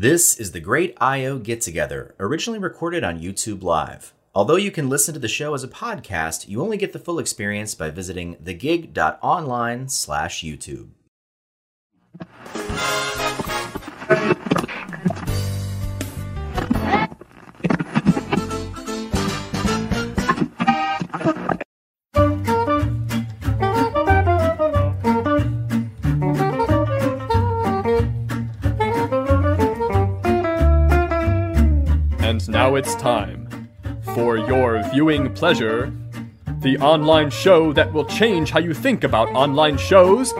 [0.00, 1.40] This is the Great I.O.
[1.40, 4.14] Get Together, originally recorded on YouTube Live.
[4.32, 7.18] Although you can listen to the show as a podcast, you only get the full
[7.18, 10.90] experience by visiting thegig.online slash YouTube.
[32.78, 33.68] It's time
[34.14, 35.92] for your viewing pleasure.
[36.60, 40.32] The online show that will change how you think about online shows.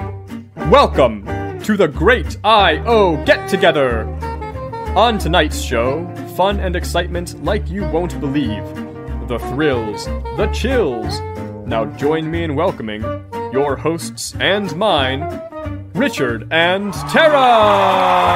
[0.70, 1.26] Welcome
[1.64, 3.24] to the Great I.O.
[3.24, 4.04] Get Together!
[4.94, 6.06] On tonight's show,
[6.36, 8.64] fun and excitement like you won't believe.
[9.26, 10.04] The thrills,
[10.36, 11.18] the chills.
[11.66, 13.02] Now join me in welcoming
[13.52, 15.42] your hosts and mine,
[15.92, 18.28] Richard and Tara!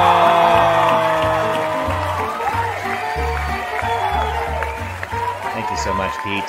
[6.23, 6.43] Pete.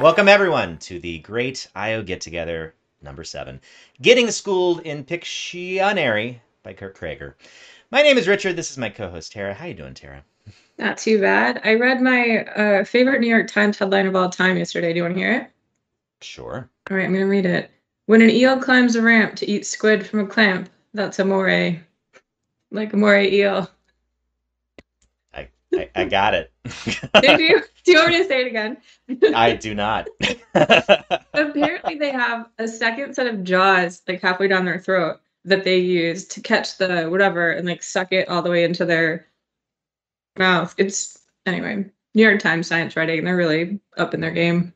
[0.00, 2.02] Welcome, everyone, to the Great I.O.
[2.02, 3.60] Get Together number seven
[4.00, 7.36] Getting Schooled in Pictionary by Kurt Kraiger.
[7.90, 8.56] My name is Richard.
[8.56, 9.52] This is my co host, Tara.
[9.52, 10.24] How you doing, Tara?
[10.78, 11.60] Not too bad.
[11.64, 14.94] I read my uh, favorite New York Times headline of all time yesterday.
[14.94, 15.50] Do you want to hear it?
[16.22, 16.70] Sure.
[16.90, 17.70] All right, I'm going to read it.
[18.06, 21.78] When an eel climbs a ramp to eat squid from a clamp, that's a moray.
[22.70, 23.70] Like a moray eel.
[25.74, 26.52] I, I, got it.
[27.20, 27.62] Did you?
[27.84, 28.78] Do you want me to say it again?
[29.34, 30.08] I do not.
[30.54, 35.78] Apparently, they have a second set of jaws, like halfway down their throat, that they
[35.78, 39.26] use to catch the whatever and like suck it all the way into their
[40.38, 40.74] mouth.
[40.78, 41.84] It's anyway.
[42.14, 43.24] New York Times science writing.
[43.24, 44.72] They're really up in their game.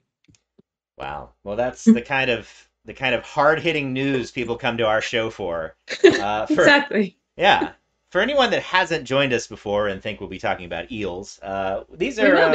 [0.99, 1.31] wow.
[1.43, 5.01] Well, that's the kind of the kind of hard hitting news people come to our
[5.01, 5.75] show for.
[6.05, 7.17] Uh, for exactly.
[7.37, 7.73] yeah.
[8.13, 11.85] For anyone that hasn't joined us before and think we'll be talking about eels, uh,
[11.91, 12.53] these are uh,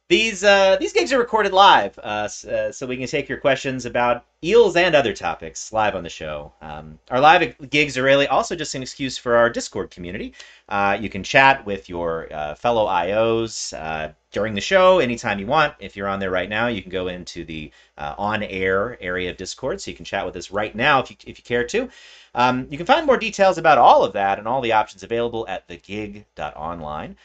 [0.08, 3.84] these uh, these gigs are recorded live, uh, uh, so we can take your questions
[3.84, 6.54] about eels and other topics live on the show.
[6.62, 10.32] Um, our live gigs are really also just an excuse for our Discord community.
[10.70, 15.46] Uh, you can chat with your uh, fellow IOs uh, during the show anytime you
[15.46, 15.74] want.
[15.80, 19.36] If you're on there right now, you can go into the uh, on-air area of
[19.36, 21.90] Discord, so you can chat with us right now if you if you care to.
[22.36, 25.48] Um, you can find more details about all of that and all the options available
[25.48, 27.16] at thegig.online.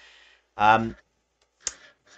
[0.55, 0.95] Um,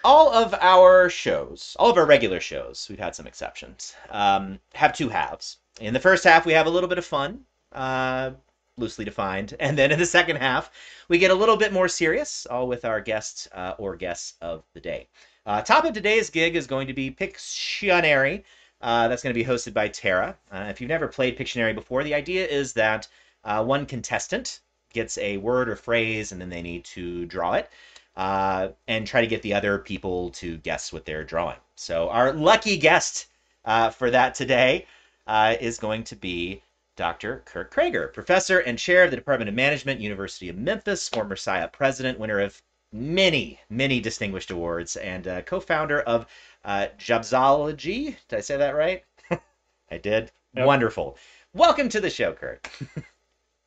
[0.04, 4.94] all of our shows, all of our regular shows, we've had some exceptions, um, have
[4.94, 5.58] two halves.
[5.82, 8.32] In the first half, we have a little bit of fun, uh,
[8.78, 9.56] loosely defined.
[9.60, 10.70] And then in the second half,
[11.08, 14.64] we get a little bit more serious, all with our guests uh, or guests of
[14.74, 15.08] the day.
[15.48, 18.44] Uh, top of today's gig is going to be Pictionary.
[18.84, 20.36] Uh, that's going to be hosted by Tara.
[20.52, 23.08] Uh, if you've never played Pictionary before, the idea is that
[23.46, 24.60] uh, one contestant
[24.92, 27.70] gets a word or phrase and then they need to draw it
[28.18, 31.58] uh, and try to get the other people to guess what they're drawing.
[31.76, 33.28] So our lucky guest
[33.64, 34.86] uh, for that today
[35.28, 36.62] uh, is going to be
[36.98, 37.42] Dr.
[37.46, 41.72] Kurt Kraiger, professor and chair of the Department of Management, University of Memphis, former SIOP
[41.72, 42.62] president, winner of
[42.92, 46.28] many, many distinguished awards, and uh, co-founder of
[46.66, 48.16] uh, Jobsology.
[48.28, 49.04] Did I say that right?
[49.92, 50.32] I did.
[50.56, 50.66] Yep.
[50.68, 51.18] Wonderful.
[51.54, 52.68] Welcome to the show, Kurt.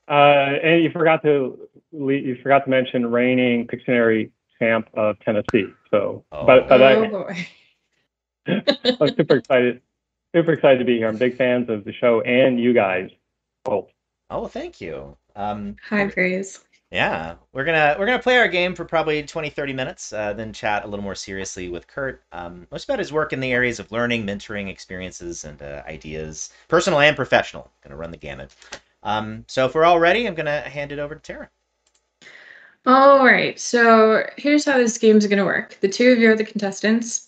[0.08, 1.58] Uh, and you forgot to
[1.90, 5.66] you forgot to mention reigning Pictionary champ of Tennessee.
[5.90, 6.46] So, Oh.
[6.46, 7.46] but, but oh I, boy.
[9.00, 9.80] I'm super excited,
[10.32, 11.08] super excited to be here.
[11.08, 13.10] I'm big fans of the show and you guys.
[13.68, 13.88] Oh,
[14.30, 15.16] Oh, thank you.
[15.34, 16.60] Um, High praise.
[16.90, 20.52] Yeah, we're gonna we're gonna play our game for probably 20, 30 minutes, uh, then
[20.52, 23.80] chat a little more seriously with Kurt, um, most about his work in the areas
[23.80, 27.70] of learning, mentoring, experiences, and uh, ideas, personal and professional.
[27.82, 28.54] Gonna run the gamut.
[29.02, 31.50] Um, so if we're all ready, I'm gonna hand it over to Tara.
[32.86, 33.58] All right.
[33.58, 35.78] So here's how this game's gonna work.
[35.80, 37.25] The two of you are the contestants.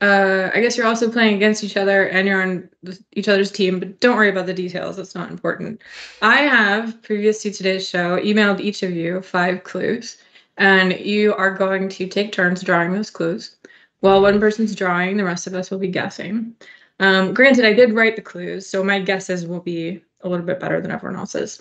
[0.00, 2.68] Uh, I guess you're also playing against each other, and you're on
[3.12, 3.78] each other's team.
[3.78, 5.80] But don't worry about the details; that's not important.
[6.22, 10.18] I have, previous to today's show, emailed each of you five clues,
[10.56, 13.56] and you are going to take turns drawing those clues.
[14.00, 16.54] While one person's drawing, the rest of us will be guessing.
[17.00, 20.60] Um, granted, I did write the clues, so my guesses will be a little bit
[20.60, 21.60] better than everyone else's.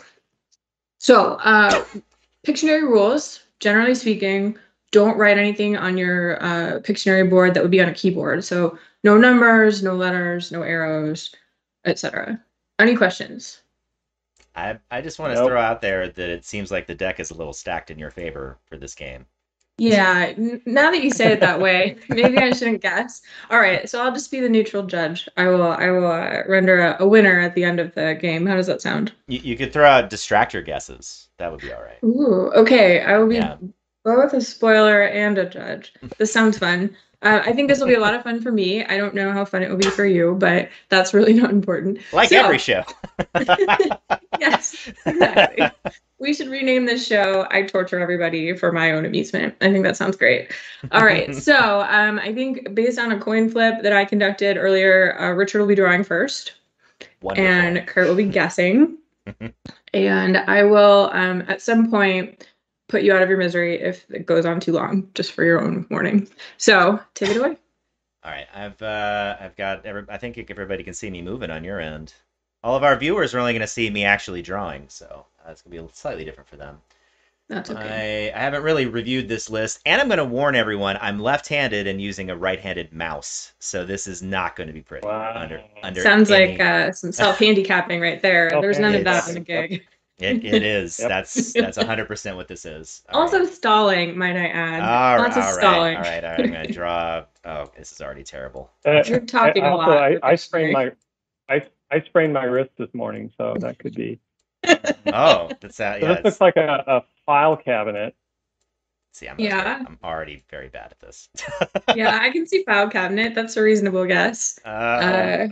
[0.99, 1.83] So, uh,
[2.45, 4.57] Pictionary rules, generally speaking,
[4.93, 8.45] don't write anything on your uh, Pictionary board that would be on a keyboard.
[8.45, 11.35] So, no numbers, no letters, no arrows,
[11.83, 12.39] etc.
[12.79, 13.63] Any questions?
[14.55, 17.31] I I just want to throw out there that it seems like the deck is
[17.31, 19.25] a little stacked in your favor for this game.
[19.79, 23.23] Yeah, n- now that you say it that way, maybe I shouldn't guess.
[23.49, 25.27] All right, so I'll just be the neutral judge.
[25.37, 28.45] I will I will uh, render a, a winner at the end of the game.
[28.45, 29.11] How does that sound?
[29.27, 31.29] You, you could throw out distractor guesses.
[31.39, 31.97] That would be all right.
[32.03, 33.01] Ooh, okay.
[33.01, 33.57] I will be Yeah.
[34.03, 35.93] Both a spoiler and a judge.
[36.17, 36.95] This sounds fun.
[37.21, 38.83] Uh, I think this will be a lot of fun for me.
[38.83, 41.99] I don't know how fun it will be for you, but that's really not important.
[42.11, 42.83] Like So- every show.
[44.39, 45.71] yes, exactly.
[46.19, 49.55] we should rename this show I Torture Everybody for my own amusement.
[49.61, 50.51] I think that sounds great.
[50.91, 51.33] All right.
[51.49, 55.59] so um, I think based on a coin flip that I conducted earlier, uh, Richard
[55.59, 56.53] will be drawing first
[57.21, 57.47] Wonderful.
[57.49, 58.97] and Kurt will be guessing.
[59.93, 62.45] and I will um, at some point
[62.87, 65.61] put you out of your misery if it goes on too long, just for your
[65.61, 66.27] own warning.
[66.57, 67.57] So take it away.
[68.23, 69.85] All right, I've uh, I've got.
[69.85, 72.13] Every, I think everybody can see me moving on your end.
[72.63, 75.61] All of our viewers are only going to see me actually drawing, so uh, it's
[75.61, 76.77] going to be slightly different for them.
[77.49, 78.31] That's okay.
[78.33, 81.85] I, I haven't really reviewed this list, and I'm going to warn everyone: I'm left-handed
[81.85, 85.05] and using a right-handed mouse, so this is not going to be pretty.
[85.05, 85.33] Wow.
[85.35, 88.49] Under under Sounds any- like uh, some self handicapping right there.
[88.49, 89.85] There's none of that in the gig.
[90.19, 90.99] It, it is.
[90.99, 91.09] Yep.
[91.09, 93.03] That's that's 100 percent what this is.
[93.09, 93.47] All Also right.
[93.47, 94.81] stalling, might I add.
[94.81, 95.95] all right, Lots of all right, stalling.
[95.97, 96.39] all right, all right.
[96.45, 97.25] I'm going to draw.
[97.45, 98.71] Oh, this is already terrible.
[98.85, 99.97] Uh, You're talking I, a also, lot.
[100.01, 100.91] I, I sprained my
[101.49, 101.61] I,
[101.91, 104.19] I sprained my wrist this morning, so that could be.
[105.07, 106.13] Oh, that's uh, So yeah.
[106.15, 108.15] this looks like a, a file cabinet.
[109.11, 109.83] See, I'm Yeah.
[109.85, 111.27] I'm already very bad at this.
[111.95, 113.35] yeah, I can see file cabinet.
[113.35, 114.57] That's a reasonable guess.
[114.65, 115.51] Uh, uh, it-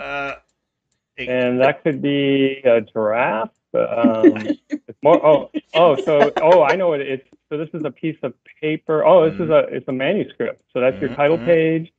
[1.18, 3.50] and that could be a giraffe.
[3.74, 4.50] Um,
[4.88, 5.24] it's more.
[5.26, 7.20] Oh, oh, so oh, I know what it is.
[7.50, 9.06] So this is a piece of paper.
[9.06, 10.64] Oh, this is a it's a manuscript.
[10.74, 11.46] So that's your Mhm, title mhm.
[11.46, 11.94] page,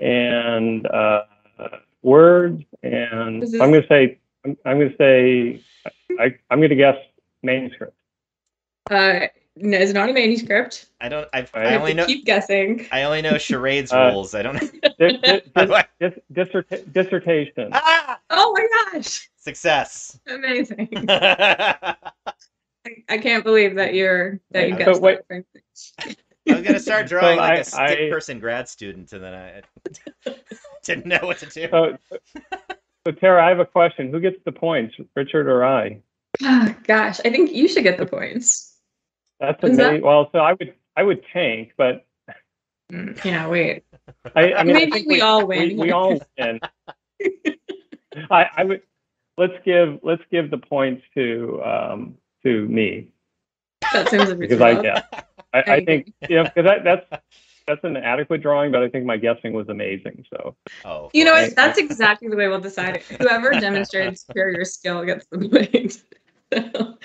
[0.00, 1.22] and uh,
[2.02, 2.62] words.
[2.82, 5.60] And This I'm gonna say I'm, I'm gonna say
[6.18, 6.96] I, I'm gonna guess
[7.42, 7.96] manuscript.
[8.90, 9.26] Uh,
[9.56, 10.86] no, it's not a manuscript.
[11.00, 11.28] I don't.
[11.34, 12.06] I've, I I only know.
[12.06, 12.86] keep guessing.
[12.92, 14.34] I only know charades Uh, rules.
[14.34, 14.58] I don't.
[14.98, 17.68] Dis, dis, How do I- dis, disserta- dissertation.
[17.72, 18.18] ah!
[18.30, 20.18] Oh my gosh, Success.
[20.26, 20.88] amazing!
[21.08, 21.94] I
[22.84, 25.44] I, I can't believe that you're that you So guessed wait- that.
[26.46, 29.34] was gonna start drawing So like I- a stick I- person grad student, and then
[29.34, 29.62] I
[30.84, 31.68] didn't know what to do.
[31.70, 31.98] So,
[33.06, 34.10] so Tara, I have a question.
[34.10, 36.00] Who gets the points, Richard or I?
[36.42, 38.71] Oh, gosh, I think you should get the points.
[39.42, 40.06] That's Is that- amazing.
[40.06, 42.06] Well, so I would I would tank, but
[42.92, 43.84] Mm, Yeah, wait.
[44.36, 45.70] I, I mean, Maybe think we all win.
[45.70, 46.60] We, we all win.
[48.30, 48.82] I, I would
[49.38, 53.08] let's give let's give the points to um, to me
[53.94, 54.84] That seems because I reasonable.
[54.84, 55.02] yeah
[55.54, 57.06] I, I I think yeah because that, that's
[57.66, 60.24] that's an adequate drawing, but I think my guessing was amazing.
[60.30, 60.54] So
[60.84, 61.56] Oh, You know what?
[61.56, 63.02] That's exactly the way we'll decide it.
[63.04, 66.02] Whoever demonstrated superior skill gets the point.
[66.52, 66.98] So,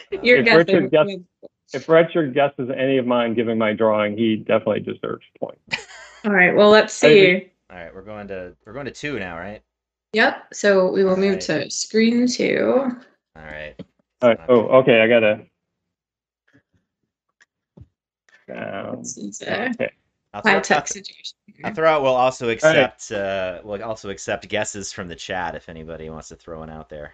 [0.22, 0.56] You're If guessing.
[0.58, 1.18] Richard guessed-
[1.74, 5.60] if Richard guesses any of mine, giving my drawing, he definitely deserves points.
[6.24, 6.54] All right.
[6.56, 7.50] Well, let's see.
[7.70, 9.60] All right, we're going to we're going to two now, right?
[10.14, 10.54] Yep.
[10.54, 11.68] So we will move Alright.
[11.68, 12.90] to screen two.
[13.36, 13.74] All right.
[14.22, 14.40] All right.
[14.48, 15.02] Oh, okay.
[15.02, 15.40] I gotta.
[18.50, 19.92] Um, This is a okay.
[20.32, 21.36] I'll throw, high I'll, situation.
[21.64, 22.02] I'll throw out.
[22.02, 23.12] We'll also accept.
[23.12, 26.88] Uh, we'll also accept guesses from the chat if anybody wants to throw one out
[26.88, 27.12] there.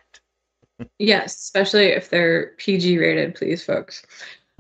[0.99, 4.05] Yes, especially if they're PG rated, please, folks.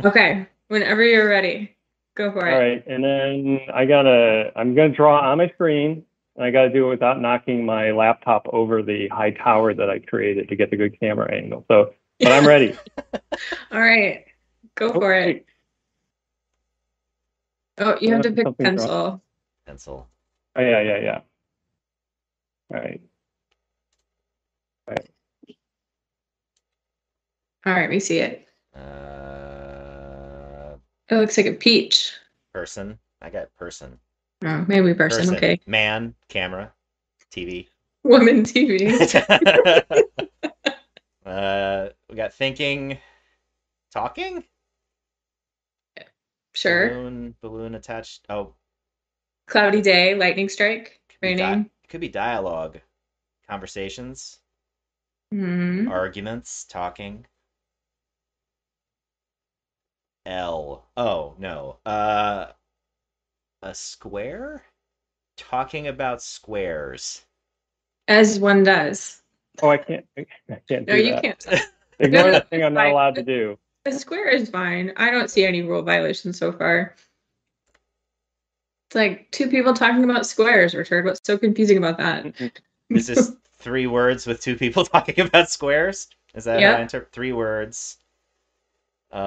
[0.04, 0.46] Okay.
[0.68, 1.76] Whenever you're ready,
[2.16, 2.58] go for All it.
[2.58, 4.50] right, and then I gotta.
[4.56, 6.04] I'm gonna draw on my screen,
[6.36, 9.98] and I gotta do it without knocking my laptop over the high tower that I
[9.98, 11.64] created to get the good camera angle.
[11.68, 12.74] So, but I'm ready.
[13.72, 14.24] All right.
[14.74, 15.46] Go for it.
[17.78, 18.88] Oh, you have to pick something's wrong.
[18.88, 19.22] pencil.
[19.66, 20.08] Pencil.
[20.56, 21.20] Oh yeah, yeah, yeah.
[22.72, 23.00] All right.
[24.88, 25.08] All right,
[27.66, 28.46] we see it.
[28.74, 29.54] Uh,
[31.08, 32.12] It looks like a peach.
[32.52, 32.98] person.
[33.20, 33.98] I got person.
[34.44, 35.34] Oh, maybe person.
[35.34, 35.60] Okay.
[35.66, 36.14] Man.
[36.28, 36.72] Camera.
[37.30, 37.68] TV.
[38.02, 38.90] Woman TV.
[41.26, 42.98] uh, we got thinking.
[43.90, 44.44] Talking.
[46.52, 46.88] Sure.
[46.90, 47.34] Balloon.
[47.40, 48.26] Balloon attached.
[48.28, 48.54] Oh,
[49.46, 52.80] Cloudy day, lightning strike, be, di- could be dialogue.
[53.48, 54.38] Conversations.
[55.30, 55.88] Hmm.
[55.88, 56.64] Arguments.
[56.64, 57.26] Talking.
[60.26, 60.86] L.
[60.96, 61.78] Oh no.
[61.84, 62.46] Uh,
[63.62, 64.62] a square.
[65.36, 67.24] Talking about squares.
[68.08, 69.22] As one does.
[69.62, 70.06] Oh, I can't.
[70.16, 70.26] I
[70.68, 71.22] can't do No, you that.
[71.22, 71.46] can't.
[71.98, 72.90] Ignore No, no, that thing I'm not fine.
[72.92, 73.58] allowed to do.
[73.86, 74.92] A square is fine.
[74.96, 76.94] I don't see any rule violations so far.
[78.88, 81.04] It's like two people talking about squares, Richard.
[81.04, 82.52] What's so confusing about that?
[82.90, 86.08] Is this three words with two people talking about squares?
[86.34, 86.76] Is that how Yeah.
[86.76, 87.98] I interpret three words?
[89.14, 89.20] Uh,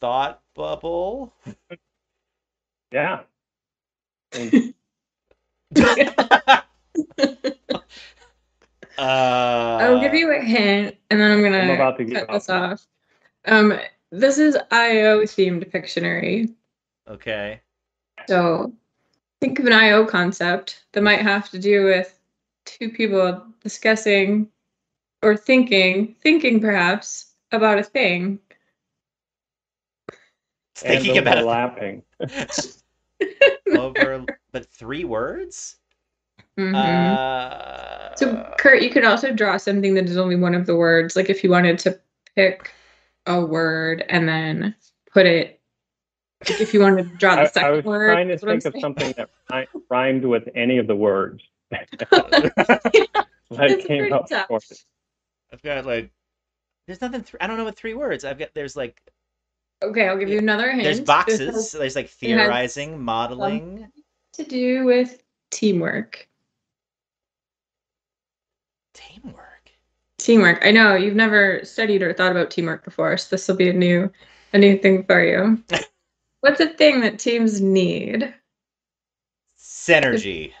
[0.00, 1.34] thought bubble.
[2.92, 3.22] Yeah.
[8.96, 12.30] Uh, I'll give you a hint, and then I'm gonna I'm about to give cut
[12.30, 12.34] up.
[12.34, 12.86] this off.
[13.46, 13.76] Um,
[14.12, 16.54] this is IO themed Pictionary.
[17.08, 17.60] Okay.
[18.28, 18.72] So
[19.40, 22.16] think of an IO concept that might have to do with
[22.64, 24.48] two people discussing
[25.24, 28.38] or thinking, thinking perhaps about a thing.
[30.76, 32.02] Thinking and about overlapping.
[33.76, 35.76] over, but three words.
[36.58, 36.74] Mhm.
[36.74, 41.16] Uh, so Kurt, you could also draw something that is only one of the words.
[41.16, 41.98] Like if you wanted to
[42.36, 42.72] pick
[43.26, 44.74] a word and then
[45.10, 45.60] put it.
[46.48, 48.12] Like if you wanted to draw the second I was word.
[48.12, 49.30] trying to that's I'm think of something that
[49.88, 51.42] rhymed with any of the words.
[51.70, 51.88] that
[53.50, 54.46] It's came pretty up tough.
[54.48, 54.84] for it.
[55.54, 56.10] I've got like.
[56.86, 57.22] There's nothing.
[57.22, 58.24] Th- I don't know what three words.
[58.24, 58.50] I've got.
[58.54, 59.00] There's like.
[59.82, 60.82] Okay, I'll give you another hint.
[60.82, 61.54] There's boxes.
[61.54, 63.88] has There's like theorizing, modeling.
[64.32, 66.28] to do with teamwork.
[68.94, 69.70] Teamwork.
[70.18, 70.66] Teamwork.
[70.66, 73.72] I know you've never studied or thought about teamwork before, so this will be a
[73.72, 74.10] new,
[74.52, 75.62] a new thing for you.
[76.40, 78.34] What's a thing that teams need?
[79.58, 80.52] Synergy.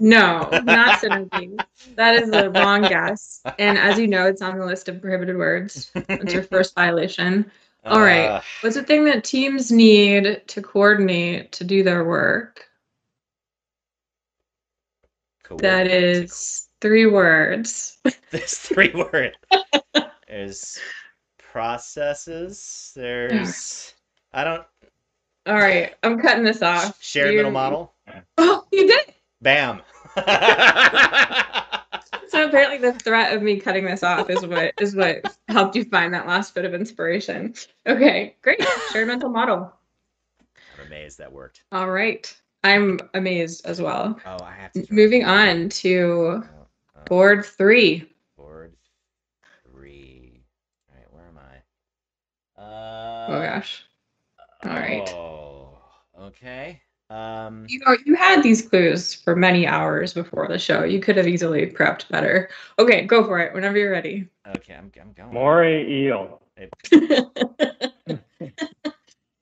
[0.00, 1.58] No, not synergy.
[1.96, 3.42] that is the wrong guess.
[3.58, 5.90] And as you know, it's on the list of prohibited words.
[5.94, 7.50] That's your first violation.
[7.84, 8.26] All right.
[8.26, 12.66] Uh, What's the thing that teams need to coordinate to do their work?
[15.58, 16.32] That coordinate.
[16.80, 17.98] three words.
[18.30, 19.36] There's three words.
[20.28, 20.78] There's
[21.38, 22.92] processes.
[22.94, 23.94] There's.
[24.32, 24.64] I don't.
[25.46, 27.02] All right, I'm cutting this off.
[27.02, 27.94] Shared You- middle model.
[28.38, 29.14] Oh, you did.
[29.40, 29.80] Bam.
[32.28, 35.84] So apparently, the threat of me cutting this off is what is what helped you
[35.84, 37.54] find that last bit of inspiration.
[37.88, 38.62] Okay, great.
[38.92, 39.72] Shared mental model.
[40.78, 41.64] I'm amazed that worked.
[41.72, 42.32] All right,
[42.62, 44.16] I'm amazed as well.
[44.24, 44.86] Oh, I have to.
[44.90, 46.66] Moving on to Oh,
[46.96, 48.08] oh, board three.
[48.36, 48.76] board
[49.64, 50.44] three.
[50.88, 51.38] All right, where am
[52.56, 52.62] I?
[52.62, 53.84] Uh, Oh gosh.
[54.64, 55.08] All right.
[55.08, 55.78] Oh,
[56.26, 56.80] okay.
[57.10, 60.84] Um, You know, you had these clues for many hours before the show.
[60.84, 62.48] You could have easily prepped better.
[62.78, 64.28] Okay, go for it whenever you're ready.
[64.46, 65.34] okay, I'm, I'm going.
[65.34, 66.40] Moray eel.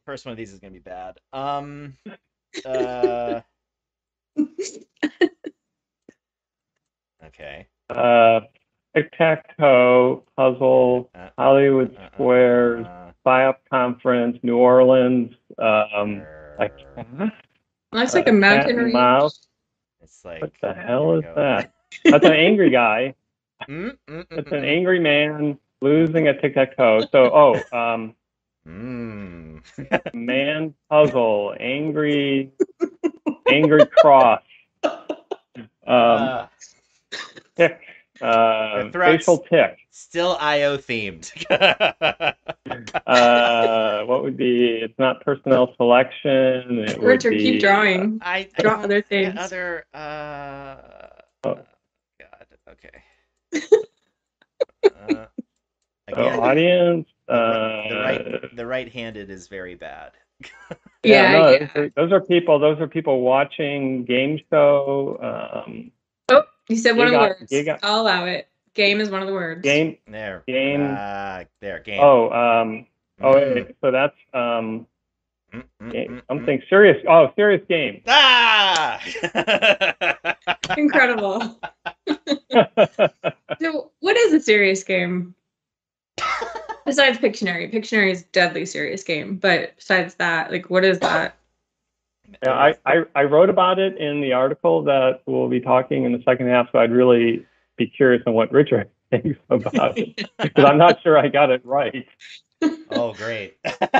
[0.06, 1.18] First one of these is gonna be bad.
[1.34, 1.94] Um,
[2.64, 3.40] uh,
[7.26, 7.66] okay.
[7.90, 8.40] Uh,
[8.94, 15.34] tic tac toe, puzzle, Uh, Hollywood uh, uh, Squares, uh, SIOP conference, New Orleans.
[15.58, 16.22] Um,
[16.58, 17.32] I can't.
[17.92, 18.92] Looks like a Uh, mountain range.
[18.92, 19.46] mouse.
[20.02, 21.34] It's like What the hell is go.
[21.34, 21.72] that?
[22.04, 23.14] That's an angry guy.
[23.68, 27.00] Mm, mm, mm, It's an angry man losing a tic tac toe.
[27.10, 28.14] So, oh, um,
[30.14, 32.52] man puzzle, angry,
[33.50, 34.42] angry cross,
[34.84, 34.92] um,
[35.86, 36.46] Uh,
[37.56, 37.80] tick,
[38.20, 39.78] uh, facial tick.
[39.98, 41.32] Still IO themed.
[43.06, 44.66] Uh, what would be?
[44.82, 46.80] It's not personnel selection.
[46.80, 48.18] It would Richard, be, keep drawing.
[48.22, 49.34] I, I Draw don't- other things.
[49.38, 50.76] Other uh
[51.44, 51.58] Oh.
[52.20, 52.46] God.
[52.70, 53.02] Okay.
[54.84, 55.26] uh,
[56.08, 57.08] again, audience.
[57.26, 60.12] the, Uh, the right the right-handed is very bad.
[61.02, 61.58] Yeah, no, yeah.
[61.58, 62.58] Those, are, those are people.
[62.58, 65.64] Those are people watching game show.
[65.66, 65.90] Um,
[66.30, 67.80] Oh, you said one of the words.
[67.82, 68.48] I'll allow it.
[68.78, 69.60] Game is one of the words.
[69.62, 69.98] game.
[70.06, 70.44] There.
[70.46, 70.94] Game.
[70.96, 71.80] Uh, there.
[71.80, 71.98] Game.
[72.00, 72.86] Oh, um,
[73.20, 74.86] oh, Mm, wait, so that's um,
[75.52, 76.22] mm, mm, ga- mm.
[76.28, 76.96] something serious.
[77.08, 78.02] Oh, serious game.
[78.06, 79.02] Ah!
[80.78, 81.58] Incredible.
[83.60, 85.34] So, what is a serious game?
[86.86, 89.34] Besides Pictionary, Pictionary is deadly serious game.
[89.36, 91.34] But besides that, like, what is that?
[92.44, 96.12] Yeah, I, I, I wrote about it in the article that we'll be talking in
[96.12, 97.44] the second half, so I'd really
[97.78, 101.64] be curious on what Richard thinks about it because I'm not sure I got it
[101.64, 102.06] right.
[102.90, 103.56] oh, great.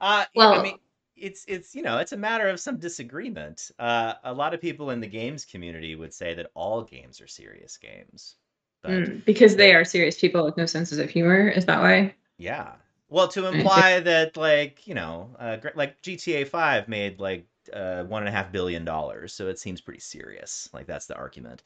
[0.00, 0.78] uh, Well- I mean,
[1.16, 3.70] it's it's you know it's a matter of some disagreement.
[3.78, 7.26] Uh, a lot of people in the games community would say that all games are
[7.26, 8.36] serious games,
[8.82, 11.48] but Mm, because they are serious people with no senses of humor.
[11.48, 12.14] Is that why?
[12.38, 12.74] yeah.
[13.08, 18.22] Well, to imply that like you know, uh, like GTA Five made like uh, one
[18.22, 20.68] and a half billion dollars, so it seems pretty serious.
[20.72, 21.62] Like that's the argument.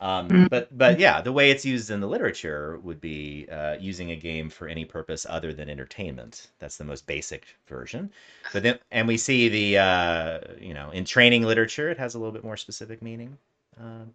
[0.00, 0.50] Um, Mm.
[0.50, 4.16] But but yeah, the way it's used in the literature would be uh, using a
[4.16, 6.48] game for any purpose other than entertainment.
[6.58, 8.10] That's the most basic version.
[8.52, 12.18] But then, and we see the uh, you know in training literature, it has a
[12.18, 13.36] little bit more specific meaning.
[13.80, 14.14] Um,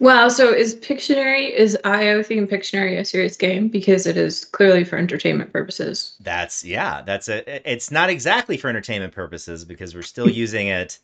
[0.00, 0.28] Wow.
[0.28, 4.96] So is Pictionary is IO themed Pictionary a serious game because it is clearly for
[4.96, 6.16] entertainment purposes?
[6.20, 7.02] That's yeah.
[7.02, 7.70] That's a.
[7.70, 10.98] It's not exactly for entertainment purposes because we're still using it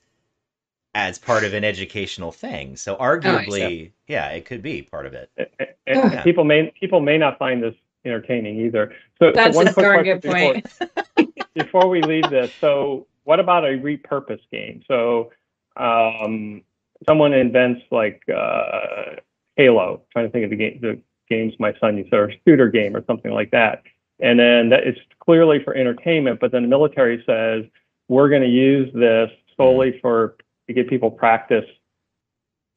[0.95, 2.75] as part of an educational thing.
[2.76, 5.31] So arguably, yeah, it could be part of it.
[5.37, 6.23] And, and Yeah.
[6.23, 7.75] people may people may not find this
[8.07, 8.95] entertaining either.
[9.19, 10.65] So, so That's one a quick darn good point.
[10.79, 14.83] Before, before we leave this, so what about a repurposed game?
[14.88, 15.33] So
[15.76, 16.62] um,
[17.09, 19.17] someone invents like uh,
[19.57, 20.03] Halo.
[20.12, 22.97] trying to think of the game, the games my son used, or a shooter game
[22.97, 23.83] or something like that.
[24.21, 27.65] And then that it's clearly for entertainment, but then the military says
[28.09, 30.37] we're going to use this solely for
[30.69, 31.65] to give people practice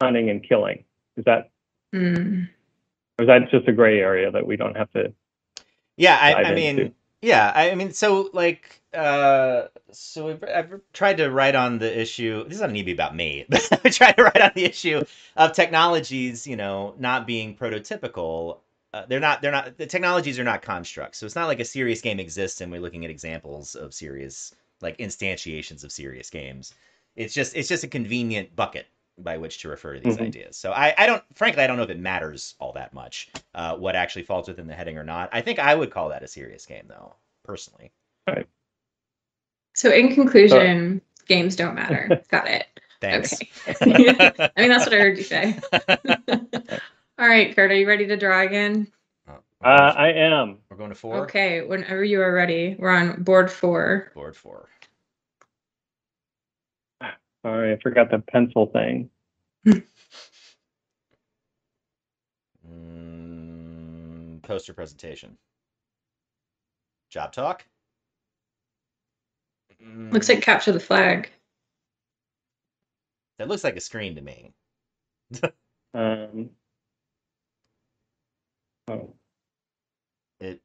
[0.01, 0.83] hunting and killing.
[1.17, 1.51] Is that
[1.93, 2.43] Hmm.
[3.17, 5.11] or is that just a gray area that we don't have to?
[5.97, 6.93] Yeah, I, dive I mean, into.
[7.21, 12.43] Yeah, I mean, so like, uh, so we've, I've tried to write on the issue.
[12.45, 15.03] This doesn't need to be about me, but I tried to write on the issue
[15.35, 18.59] of technologies, you know, not being prototypical.
[18.93, 19.41] Uh, they're not.
[19.41, 19.77] They're not.
[19.77, 21.17] The technologies are not constructs.
[21.19, 24.55] So it's not like a serious game exists, and we're looking at examples of serious,
[24.81, 26.73] like instantiations of serious games.
[27.15, 27.55] It's just.
[27.55, 28.87] It's just a convenient bucket
[29.23, 30.21] by which to refer to these Mhm.
[30.27, 30.57] ideas.
[30.57, 33.75] So I, I don't, frankly, I don't know if it matters all that much uh,
[33.75, 35.29] what actually falls within the heading or not.
[35.31, 37.91] I think I would call that a serious game, though, personally.
[39.75, 42.21] So in conclusion, games don't matter.
[42.29, 42.65] Got it.
[43.01, 43.39] Thanks.
[43.39, 43.49] Okay.
[44.55, 45.55] I mean, that's what I heard you say.
[47.17, 48.87] All right, Kurt, are you ready to draw again?
[49.29, 50.59] Oh, Uh, I am.
[50.69, 51.23] we're going to four.
[51.23, 52.75] Okay, whenever you are ready.
[52.79, 54.11] We're on board four.
[54.15, 54.67] Board four.
[57.43, 59.09] Sorry, I forgot the pencil thing.
[62.67, 65.37] Mm, poster presentation.
[67.09, 67.65] Job talk.
[70.11, 71.31] Looks Mm, like capture the flag.
[73.39, 74.53] that looks like a screen to me.
[75.93, 76.51] Um,
[78.87, 79.15] oh,
[80.39, 80.61] It.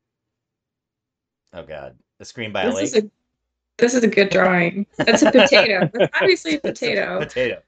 [1.52, 3.04] Oh God, a screen by a This lake.
[3.78, 4.86] Is a this is a good drawing.
[4.98, 5.90] That's a potato.
[5.94, 7.18] That's obviously a It's a potato.
[7.20, 7.62] potato.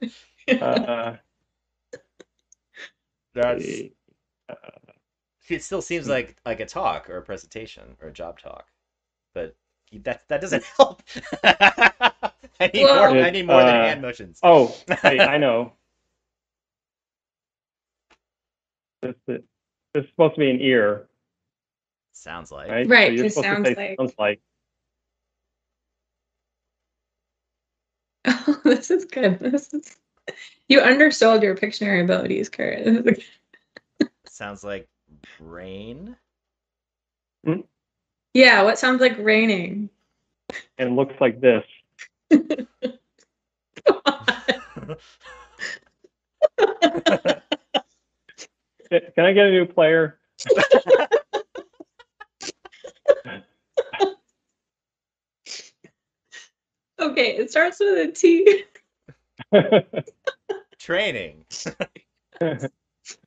[0.64, 1.16] uh,
[3.34, 3.64] That's.
[3.64, 3.92] the-
[5.48, 8.66] It still seems like like a talk or a presentation or a job talk,
[9.34, 9.54] but
[10.02, 11.02] that that doesn't help.
[11.45, 13.10] I need more.
[13.12, 14.40] Well- I need more than Uh, hand motions.
[14.42, 15.73] oh, I, I know.
[19.02, 19.40] This, this,
[19.95, 21.06] this is supposed to be an ear,
[22.12, 22.69] Sounds like.
[22.71, 22.88] right?
[22.88, 24.40] Right, you're it supposed to sounds say like- sounds like.
[28.26, 29.39] Oh, this is good.
[29.41, 29.97] This is
[30.69, 32.84] you undersold your Pictionary abilities, Kurt.
[32.84, 33.25] This is
[34.00, 34.89] a- Sounds like
[35.39, 36.17] brain.
[37.45, 37.60] Hmm?
[38.34, 39.89] Yeah, what sounds like raining?
[40.78, 41.65] and looks like this.
[42.30, 42.45] Can
[49.25, 50.19] I get a new player?
[57.17, 58.65] okay, it starts with a T.
[60.79, 61.45] Training.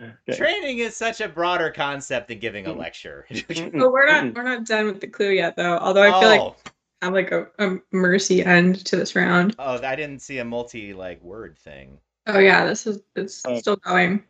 [0.02, 0.36] Okay.
[0.36, 3.26] Training is such a broader concept than giving a lecture.
[3.48, 5.78] But we're not we're not done with the clue yet though.
[5.78, 6.56] Although I feel like oh,
[7.02, 9.56] I have like a, a mercy end to this round.
[9.58, 11.98] oh, I didn't see a multi like word thing.
[12.28, 13.58] Oh yeah, this is it's Oh.
[13.60, 14.22] still going.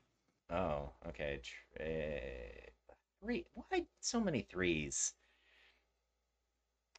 [0.51, 1.41] Oh, okay.
[1.41, 1.85] Tra-
[3.23, 3.45] three.
[3.55, 5.13] Why so many threes?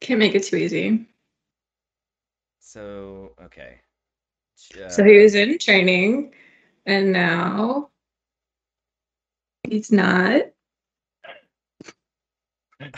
[0.01, 1.07] Can't make it too easy.
[2.61, 3.81] So okay.
[4.55, 6.33] So he was in training
[6.85, 7.89] and now
[9.67, 10.43] he's not.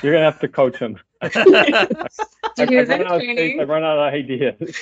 [0.01, 0.99] You're gonna have to coach him.
[1.21, 1.29] Uh,
[2.55, 3.59] So I, he I was run in out of space, training.
[3.61, 4.77] I run out of ideas.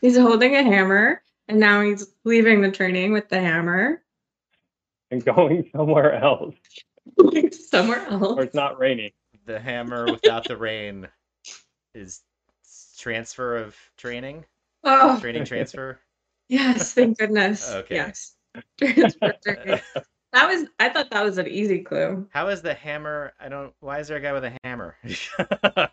[0.00, 4.02] He's holding a hammer and now he's leaving the training with the hammer.
[5.10, 6.54] and going somewhere else,
[7.68, 8.22] somewhere else.
[8.22, 8.44] or else.
[8.44, 9.10] it's not raining.
[9.44, 11.08] the hammer without the rain
[11.94, 12.22] is
[13.00, 14.44] transfer of training.
[14.84, 15.98] Oh Training transfer.
[16.48, 17.70] yes, thank goodness.
[17.70, 17.96] Okay.
[17.96, 18.34] Yes.
[18.78, 19.80] Transfer training.
[20.32, 22.28] That was I thought that was an easy clue.
[22.30, 23.32] How is the hammer?
[23.40, 23.72] I don't.
[23.80, 24.96] Why is there a guy with a hammer?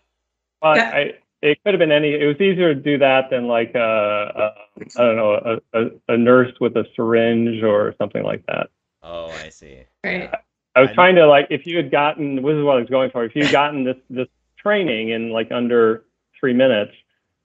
[0.62, 0.90] Well, Yeah.
[0.94, 2.14] I, it could have been any.
[2.16, 5.90] It was easier to do that than like a, a I don't know, a, a,
[6.08, 8.70] a nurse with a syringe or something like that.
[9.04, 9.84] oh, I see.
[10.04, 10.32] Right.
[10.76, 12.90] I was I- trying to like, if you had gotten, this is what I was
[12.90, 13.24] going for.
[13.24, 16.06] If you had gotten this this training in like under
[16.40, 16.94] three minutes,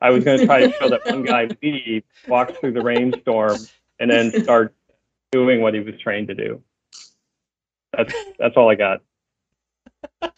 [0.01, 3.57] I was going to try to show that one guy leave, walk through the rainstorm,
[3.99, 4.75] and then start
[5.31, 6.63] doing what he was trained to do.
[7.97, 9.01] That's that's all I got.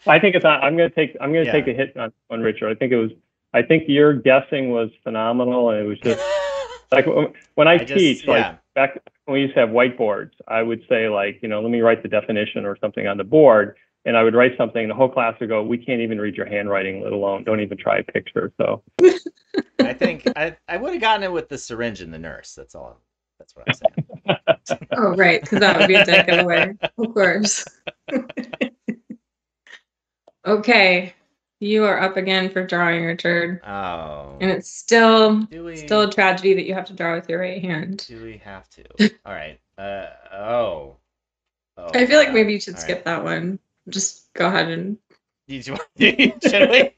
[0.05, 0.43] I think it's.
[0.43, 1.15] not- I'm going to take.
[1.21, 1.51] I'm going to Yeah.
[1.53, 2.69] take a hit on, on Richard.
[2.69, 3.11] I think it was.
[3.53, 6.21] I think your guessing was phenomenal, and it was just
[6.91, 8.55] Like when- when I, I just- teach, like yeah.
[8.75, 11.81] back when we used to have whiteboards, I would say like, you know, let me
[11.81, 13.77] write the definition or something on the board.
[14.05, 16.35] And I would write something, and the whole class would go, "We can't even read
[16.35, 18.83] your handwriting, let alone don't even try a picture." So
[19.79, 22.53] I think I, I would have gotten it with the syringe and the nurse.
[22.53, 22.99] That's all.
[23.39, 24.05] That's what I'm saying.
[24.97, 26.73] Oh, right, because that would be a dick giveaway.
[26.97, 27.63] Of course.
[30.47, 31.13] okay,
[31.59, 33.61] you are up again for drawing, Richard.
[33.63, 34.37] Oh.
[34.41, 37.61] And it's still we still a tragedy that you have to draw with your right
[37.61, 38.05] hand.
[38.07, 38.83] do we have to?
[39.25, 39.59] All right.
[39.77, 40.95] Uh oh.
[41.77, 43.05] Oh, I feel like maybe you should All skip right.
[43.05, 43.59] that one.
[43.89, 44.97] Just go ahead and
[45.47, 45.61] You-
[45.97, 46.95] you- Should we?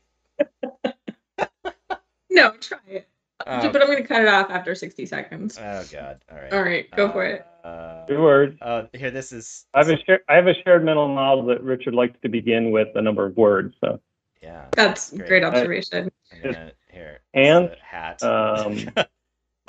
[2.30, 3.08] no, try it.
[3.46, 5.58] Oh, But I'm gonna cut it off after 60 seconds.
[5.60, 6.22] oh God.
[6.32, 6.54] All right.
[6.54, 7.46] All right, go for it.
[7.64, 8.58] Uh, two words.
[8.62, 9.12] Oh, here.
[9.12, 9.66] This is.
[9.74, 12.72] I have a share, I have a shared mental model that Richard likes to begin
[12.72, 13.76] with a number of words.
[13.82, 14.00] So
[14.42, 14.66] Yeah.
[14.72, 15.28] That's Great.
[15.28, 16.12] great observation.
[16.32, 17.20] I'm here.
[17.34, 18.24] And, a hat.
[18.24, 18.88] um, This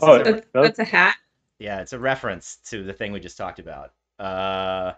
[0.00, 1.16] oh, is That's, that's a hat.
[1.58, 3.92] yeah, it's a reference to the thing we just talked about.
[4.18, 4.92] Uh,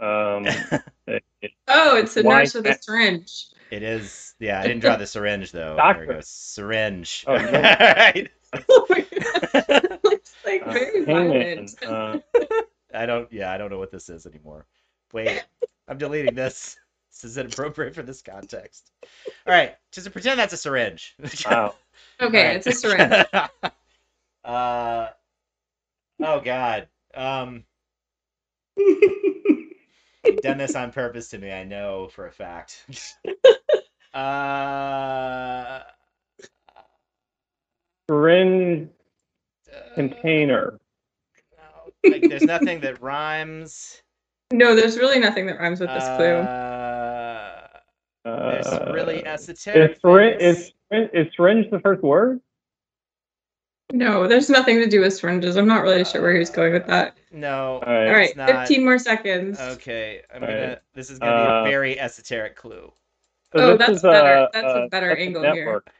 [0.00, 0.82] um, it-
[1.42, 3.46] it- Oh, it's a nurse with a syringe.
[3.70, 4.34] it is.
[4.40, 5.76] Yeah, I didn't draw the syringe though.
[5.76, 6.00] Doctor.
[6.06, 6.20] There we go.
[6.24, 7.24] Syringe.
[7.28, 7.50] Oh, no.
[7.52, 8.28] right.
[8.52, 11.82] it's like uh, very hangman, violent.
[11.84, 12.18] uh,
[12.92, 13.32] I don't.
[13.32, 14.66] Yeah, I don't know what this is anymore.
[15.12, 15.44] Wait,
[15.88, 16.76] I'm deleting this.
[17.12, 18.90] This is inappropriate for this context.
[19.46, 21.14] All right, just pretend that's a syringe.
[21.46, 21.74] wow.
[22.20, 22.56] Okay, All right.
[22.56, 23.24] it's a syringe.
[24.44, 25.08] uh,
[26.22, 26.88] oh God.
[27.14, 27.64] Um,
[28.76, 29.19] you've
[30.42, 31.52] done this on purpose to me.
[31.52, 32.86] I know for a fact.
[34.14, 35.80] uh,
[38.08, 38.88] Syringe
[39.72, 40.78] uh, container.
[41.56, 44.02] no, like, there's nothing that rhymes.
[44.52, 46.24] No, there's really nothing that rhymes with this clue.
[46.24, 47.66] Uh,
[48.24, 49.92] there's Uh, really esoteric.
[49.92, 52.40] is, syringe, is, is syringe the first word?
[53.92, 55.56] No, there's nothing to do with syringes.
[55.56, 57.16] I'm not really sure where he was going with that.
[57.32, 57.80] No.
[57.86, 58.06] All right.
[58.08, 59.60] All right, not- 15 more seconds.
[59.60, 60.68] Okay, I'm All gonna.
[60.68, 60.78] right.
[60.94, 62.92] This is gonna be Uh, a very esoteric clue.
[63.52, 64.44] So Oh, that's is better.
[64.44, 65.54] A, That's a uh, better that's angle here.
[65.64, 65.90] network.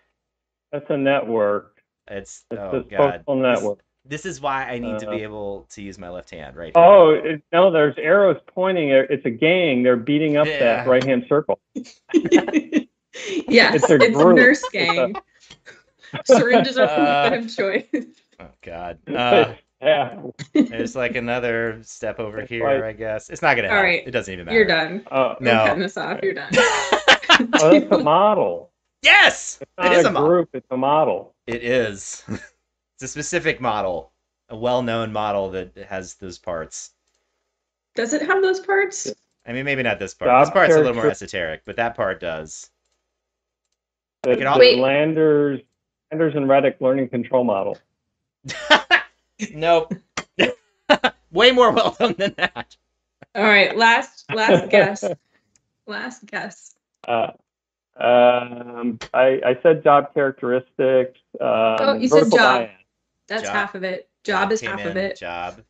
[0.72, 1.82] That's a network.
[2.08, 3.22] It's It's oh a god.
[3.26, 3.80] social network.
[4.04, 6.72] this is why I need to Uh, be able to use my left hand, right?
[6.76, 8.90] Oh it, no, there's arrows pointing.
[8.90, 9.82] It's a gang.
[9.82, 10.58] They're beating up Yeah.
[10.60, 11.60] that right hand circle.
[11.74, 14.36] yes, it's, It's a a group.
[14.36, 15.14] nurse It's a- gang.
[16.24, 17.84] Syringes are Uh, a of choice.
[18.40, 18.98] Oh god.
[19.08, 20.20] Uh, yeah.
[20.54, 22.82] there's like another step over That's here, right.
[22.84, 23.30] I guess.
[23.30, 23.84] It's not gonna All help.
[23.84, 24.56] right, It doesn't even matter.
[24.56, 25.04] You're done.
[25.10, 25.52] Oh, No.
[25.52, 26.20] I'm cutting this off.
[26.22, 26.50] You're done.
[26.54, 28.70] oh, that's a model.
[29.02, 30.28] yes, It's not is a a model.
[30.28, 30.48] group.
[30.54, 31.34] It's a model.
[31.46, 32.24] It is.
[32.28, 34.12] it's a specific model,
[34.48, 36.90] a well-known model that has those parts.
[37.94, 39.12] Does it have those parts?
[39.46, 40.28] I mean, maybe not this part.
[40.30, 42.70] Job this part's a little more esoteric, but that part does.
[44.22, 44.78] The, could al- the Wait.
[44.78, 45.60] Landers,
[46.10, 47.78] Landers and Reddock learning control model.
[49.54, 49.94] nope.
[51.32, 52.76] Way more well known than that.
[53.34, 55.04] All right, last last guess.
[55.86, 56.74] Last guess.
[57.06, 57.30] Uh,
[57.96, 61.20] um, I, I said job characteristics.
[61.40, 62.30] Um, Oh, you said job.
[62.32, 62.70] bias.
[63.28, 63.52] That's Job.
[63.52, 64.08] half of it.
[64.24, 65.16] Job is came half of it.
[65.18, 65.62] Job.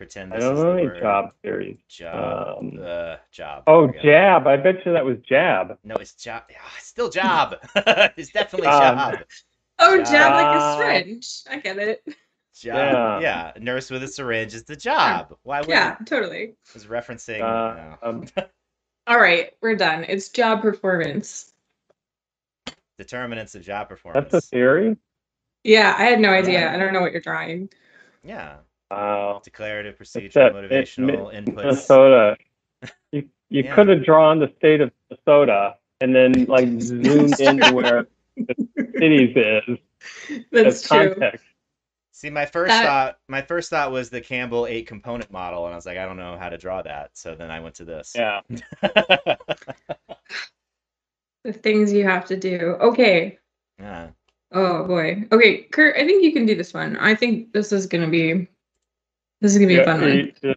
[0.00, 1.00] Let's pretend I this don't is know the any word.
[1.00, 1.78] job theories.
[1.88, 2.58] Job.
[2.60, 3.64] Um, uh, job.
[3.66, 4.02] Oh, There we go.
[4.02, 4.46] jab.
[4.46, 5.78] I bet you that was jab.
[5.82, 6.44] No, it's job.
[6.50, 7.56] Yeah, it's still job.
[8.16, 9.18] it's definitely Um, job.
[9.80, 10.06] Oh, Job.
[10.06, 11.28] jab like a syringe.
[11.50, 12.02] I get it.
[12.54, 12.76] Job.
[12.76, 13.20] Yeah.
[13.20, 13.52] yeah.
[13.60, 15.36] Nurse with a syringe is the job.
[15.42, 16.48] Why would Yeah, totally.
[16.68, 18.08] I was referencing Uh, no.
[18.08, 18.24] um,
[19.06, 20.04] All right, we're done.
[20.04, 21.52] It's job performance.
[22.98, 24.30] determinants of job performance.
[24.30, 24.96] that's a theory.
[25.64, 26.72] Yeah, I had no idea.
[26.72, 27.70] I don't know what you're drawing.
[28.22, 28.56] yeah.
[28.90, 29.40] Wow.
[29.44, 31.54] Declarative, It's procedural, that- motivational it- inputs.
[31.56, 32.36] Minnesota.
[33.12, 33.74] You you Yeah.
[33.74, 38.54] could have drawn the state of Minnesota and then like zoomed into where the
[38.98, 39.78] cities is
[40.52, 41.10] That's as true.
[41.14, 41.44] context.
[42.12, 45.72] See, my first That- thought, my first thought was the Campbell eight component model, and
[45.72, 47.16] I was like, I don't know how to draw that.
[47.16, 48.12] So then I went to this.
[48.14, 48.40] Yeah.
[51.44, 52.76] The things you have to do.
[52.80, 53.38] Okay.
[53.78, 54.08] yeah.
[54.52, 55.24] Oh boy.
[55.32, 56.96] Okay, Kurt, I think you can do this one.
[56.96, 58.48] I think this is gonna be
[59.40, 60.32] this is gonna be a Yeah, fun one.
[60.42, 60.54] The,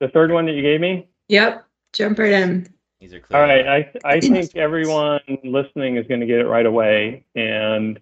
[0.00, 1.08] the third one that you gave me.
[1.28, 1.64] Yep.
[1.92, 2.66] Jump right in.
[3.00, 3.90] These are All clearly right.
[4.04, 7.98] I I think everyone listening is going to get it right away, and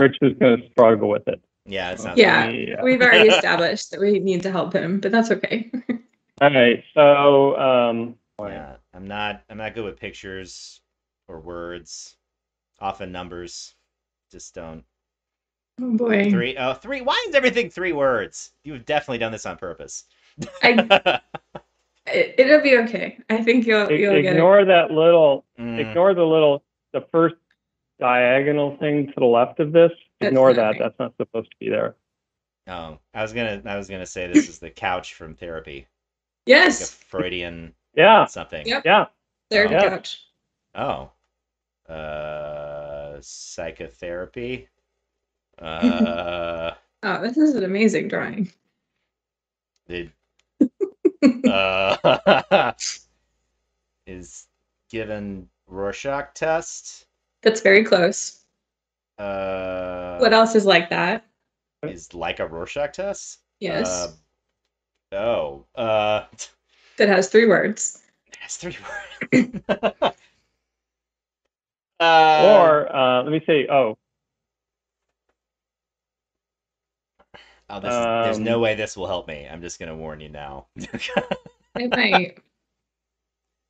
[0.00, 1.40] Rich is going to struggle with it.
[1.66, 2.46] Yeah, it sounds Yeah.
[2.46, 2.82] like- Yeah.
[2.82, 5.70] We've already established that we need to help him, but that's okay.
[6.40, 6.82] All right.
[6.94, 8.14] So um.
[8.40, 9.42] Yeah, I'm not.
[9.50, 10.80] I'm not good with pictures
[11.26, 12.16] or words.
[12.80, 13.74] Often numbers.
[14.30, 14.84] Just don't.
[15.80, 16.30] Oh boy.
[16.30, 16.56] Three.
[16.56, 17.00] Oh, three.
[17.00, 18.50] Why is everything three words?
[18.64, 20.04] You've definitely done this on purpose.
[20.62, 21.20] I,
[22.06, 23.18] it, it'll be okay.
[23.30, 24.36] I think you'll you'll get it.
[24.36, 25.44] Ignore that little.
[25.58, 26.64] Mm, Ignore the little.
[26.92, 27.36] The first
[28.00, 29.92] diagonal thing to the left of this.
[30.20, 30.62] That's Ignore that.
[30.62, 30.78] right.
[30.78, 31.94] That's not supposed to be there.
[32.66, 35.86] Oh, I was gonna I was gonna say this is the couch from therapy,
[36.46, 38.66] like a Yes, Freudian Yeah, something.
[38.66, 38.82] Yep.
[38.84, 39.06] yeah.
[39.50, 39.88] therapy Yeah.
[39.88, 40.22] couch.
[40.74, 41.10] Oh,
[41.92, 44.68] uh, psychotherapy.
[45.60, 46.72] Uh,
[47.04, 48.50] Oh, this is an amazing drawing.
[49.86, 50.10] the
[51.48, 52.72] uh,
[54.06, 54.46] is
[54.90, 57.06] given Rorschach test.
[57.42, 58.44] That's very close.
[59.18, 61.24] Uh, What else is like that?
[61.84, 63.38] is like a Rorschach test?
[63.60, 64.08] Yes,
[65.12, 66.24] Uh, oh, uh,
[66.96, 68.02] that has three words.
[68.40, 68.76] that's three
[69.32, 69.60] words.
[72.00, 73.96] uh, or uh, let me say, oh,
[77.70, 79.46] oh, this is, there's no um, way this will help me.
[79.50, 80.66] I'm just gonna warn you now.
[81.76, 82.38] It might.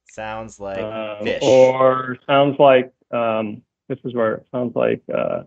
[0.08, 1.42] Sounds like um, fish.
[1.42, 5.42] or sounds like um, this is where it sounds like uh,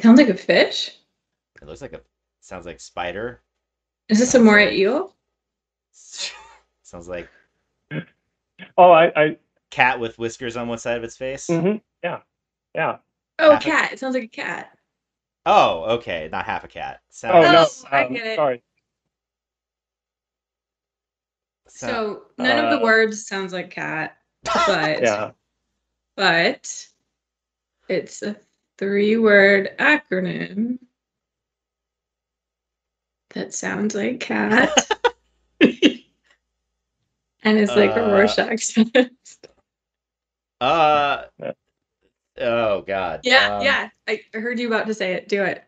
[0.00, 0.92] Sounds like a fish.
[1.60, 2.00] It looks like a.
[2.40, 3.42] Sounds like spider.
[4.08, 5.14] Is this a moray eel?
[6.82, 7.28] sounds like
[8.78, 9.36] oh, I, I
[9.70, 11.48] cat with whiskers on one side of its face.
[11.48, 12.20] mhm, yeah,
[12.74, 12.98] yeah.
[13.38, 13.92] Oh, Half a- cat.
[13.92, 14.77] It sounds like a cat.
[15.46, 17.00] Oh, okay, not half a cat.
[17.24, 18.36] Oh, no, I um, get it.
[18.36, 18.62] sorry.
[21.68, 25.30] sound- So none of the Uh, words sounds like cat, but Yeah,
[26.16, 26.86] but
[27.88, 28.36] it's a
[28.78, 30.78] three-word acronym
[33.30, 34.70] that sounds like cat.
[35.60, 36.02] and
[37.44, 39.46] it's like a Uh, Rorschach test.
[40.60, 41.24] Uh.
[42.38, 42.46] Yeah.
[42.46, 43.20] Oh God.
[43.24, 43.88] yeah, Um, yeah.
[44.08, 45.28] I heard you about to say it.
[45.28, 45.64] Do it.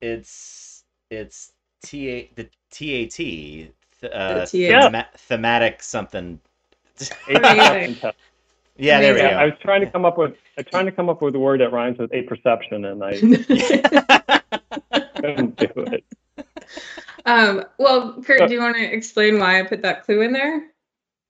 [0.00, 3.70] It's it's T A the T A T.
[4.00, 5.18] th- Uh, The TAT.
[5.20, 6.40] thematic something.
[7.28, 7.96] Eight Amazing.
[8.76, 9.36] yeah, there we Amazing.
[9.36, 11.34] Yeah, I was trying to come up with I was trying to come up with
[11.34, 13.12] a word that rhymes with a perception, and I
[15.16, 16.04] couldn't do it.
[17.26, 20.32] um, well, Kurt, So- do you want to explain why I put that clue in
[20.32, 20.68] there?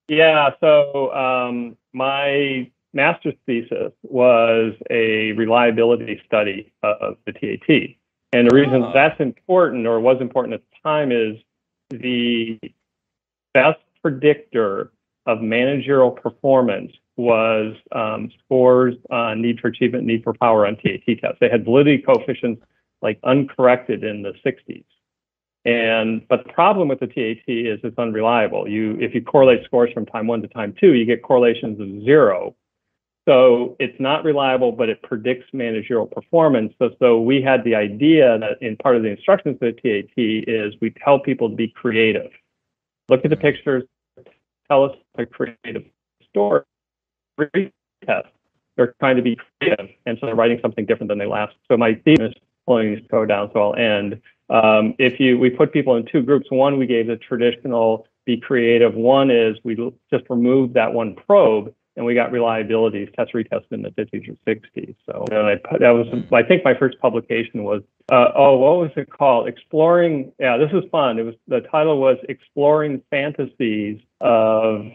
[0.09, 7.97] Yeah, so um, my master's thesis was a reliability study of the TAT.
[8.33, 8.93] And the reason Oh.
[8.93, 11.37] that's important or was important at the time is
[11.91, 12.59] the
[13.55, 14.91] best predictor
[15.27, 21.07] of managerial performance was um, scores on need for achievement, need for power on TAT
[21.21, 21.39] tests.
[21.41, 22.63] They had validity coefficients
[23.03, 24.85] like uncorrected in the 60s.
[25.65, 28.69] And but the problem with the TAT is it's unreliable.
[28.69, 32.05] You if you correlate scores from time one to time two, you get correlations of
[32.05, 32.55] zero.
[33.27, 36.73] So it's not reliable, but it predicts managerial performance.
[36.79, 40.13] So, so we had the idea that in part of the instructions for the TAT
[40.17, 42.31] is we tell people to be creative.
[43.09, 43.83] Look at the pictures,
[44.69, 45.85] tell us a creative
[46.31, 46.63] story.
[48.05, 48.29] Test.
[48.77, 51.55] They're trying to be creative, and so they're writing something different than they last.
[51.69, 52.33] So my theme is
[52.67, 54.21] pulling this code down, so I'll end.
[54.49, 56.47] Um, if you, we put people in two groups.
[56.51, 58.95] One, we gave the traditional be creative.
[58.95, 59.75] One is we
[60.13, 64.55] just removed that one probe and we got reliabilities, test retest in the 50s or
[64.55, 64.95] 60s.
[65.07, 67.83] So I that was, I think my first publication was,
[68.13, 69.49] uh, oh, what was it called?
[69.49, 71.19] Exploring, yeah, this was fun.
[71.19, 74.87] It was, the title was Exploring Fantasies of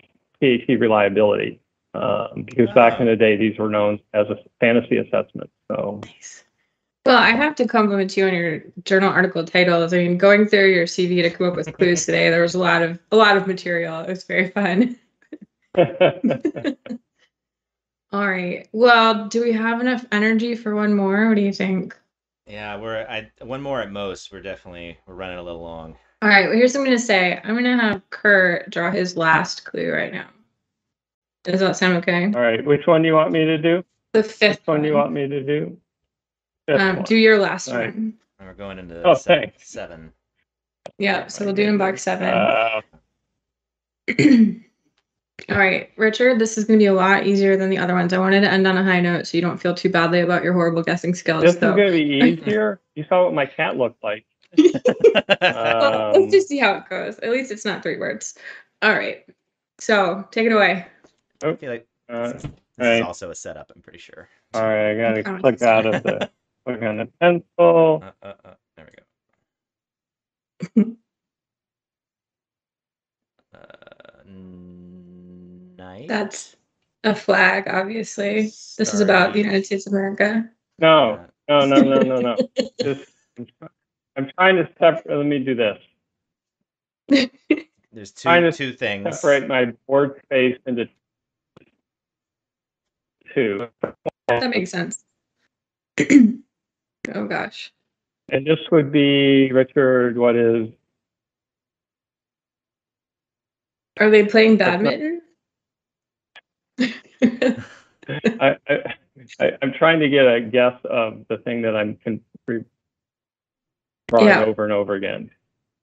[0.41, 1.59] TAT Reliability.
[1.93, 5.49] Um, because back in the day, these were known as a fantasy assessment.
[5.69, 6.45] So Nice.
[7.05, 9.91] Well, I have to compliment you on your journal article titles.
[9.91, 12.59] I mean, going through your CV to come up with clues today, there was a
[12.59, 14.01] lot of a lot of material.
[14.01, 14.97] It was very fun.
[18.13, 18.67] All right.
[18.73, 21.29] Well, do we have enough energy for one more?
[21.29, 21.97] What do you think?
[22.45, 24.31] Yeah, we're I one more at most.
[24.31, 25.95] We're definitely we're running a little long.
[26.21, 26.47] All right.
[26.49, 27.39] Well, here's what I'm going to say.
[27.43, 30.27] I'm going to have Kurt draw his last clue right now.
[31.43, 32.25] Does that sound okay?
[32.25, 33.83] All right, which one do you want me to do?
[34.13, 35.77] The fifth Which one do you want me to do?
[36.67, 37.93] Um, do your last All right.
[37.95, 38.13] one.
[38.39, 39.67] And we're going into Oh, seven, thanks.
[39.69, 40.11] seven.
[40.99, 41.25] Yeah.
[41.27, 42.27] So we'll do in box seven.
[42.27, 42.81] Uh,
[45.49, 48.13] All right, Richard, this is going to be a lot easier than the other ones.
[48.13, 50.43] I wanted to end on a high note so you don't feel too badly about
[50.43, 51.41] your horrible guessing skills.
[51.43, 52.03] this is going to be
[52.41, 52.79] easier.
[52.95, 54.25] You saw what my cat looked like.
[55.41, 57.17] Well, Um, let's just see how it goes.
[57.19, 58.37] At least it's not three words.
[58.81, 59.25] All right.
[59.79, 60.85] So take it away.
[61.43, 62.95] I feel like Uh, this, is, this right.
[62.97, 63.71] is also a setup.
[63.75, 64.29] I'm pretty sure.
[64.53, 65.41] all right, I got to Promise.
[65.41, 66.29] click out of the
[66.65, 68.03] click on the pencil.
[68.03, 68.89] Uh, uh, uh, there
[70.75, 70.95] we go.
[75.91, 76.07] Night.
[76.07, 76.55] That's
[77.03, 78.43] a flag, obviously.
[78.77, 80.49] This is about the United States of America.
[80.79, 82.37] No, no, no, no, no, no.
[82.81, 83.47] Just, I'm,
[84.15, 85.17] I'm trying to separate.
[85.17, 85.79] Let me do this.
[87.93, 89.19] There's two trying to two things.
[89.19, 90.87] Separate my board space into
[93.33, 93.67] two.
[94.27, 95.03] That makes sense.
[95.99, 97.73] oh gosh.
[98.29, 100.17] And this would be Richard.
[100.17, 100.69] What is?
[103.99, 105.20] Are they playing badminton?
[107.21, 108.95] I, I,
[109.39, 112.63] I I'm trying to get a guess of the thing that I'm con- re-
[114.07, 114.43] drawing Yeah.
[114.45, 115.29] over and over again.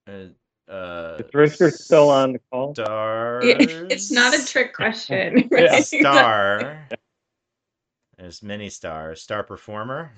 [0.07, 2.75] Uh, uh, Is Richard still on the call?
[2.75, 3.45] Stars.
[3.47, 5.49] it's not a trick question.
[5.53, 5.59] Yeah.
[5.73, 5.85] Right?
[5.85, 6.89] Star.
[8.19, 9.23] There's many stars.
[9.23, 10.13] Star performer.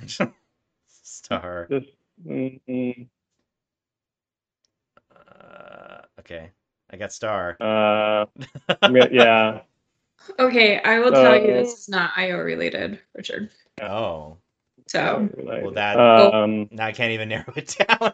[1.03, 1.67] Star.
[1.69, 1.85] This,
[5.15, 6.51] Uh, okay,
[6.91, 7.57] I got star.
[7.61, 8.27] uh,
[8.91, 9.61] yeah, yeah.
[10.39, 13.51] Okay, I will tell you this is not IO related, Richard.
[13.83, 14.37] Oh,
[14.87, 18.13] So well that Um, now I can't even narrow it down.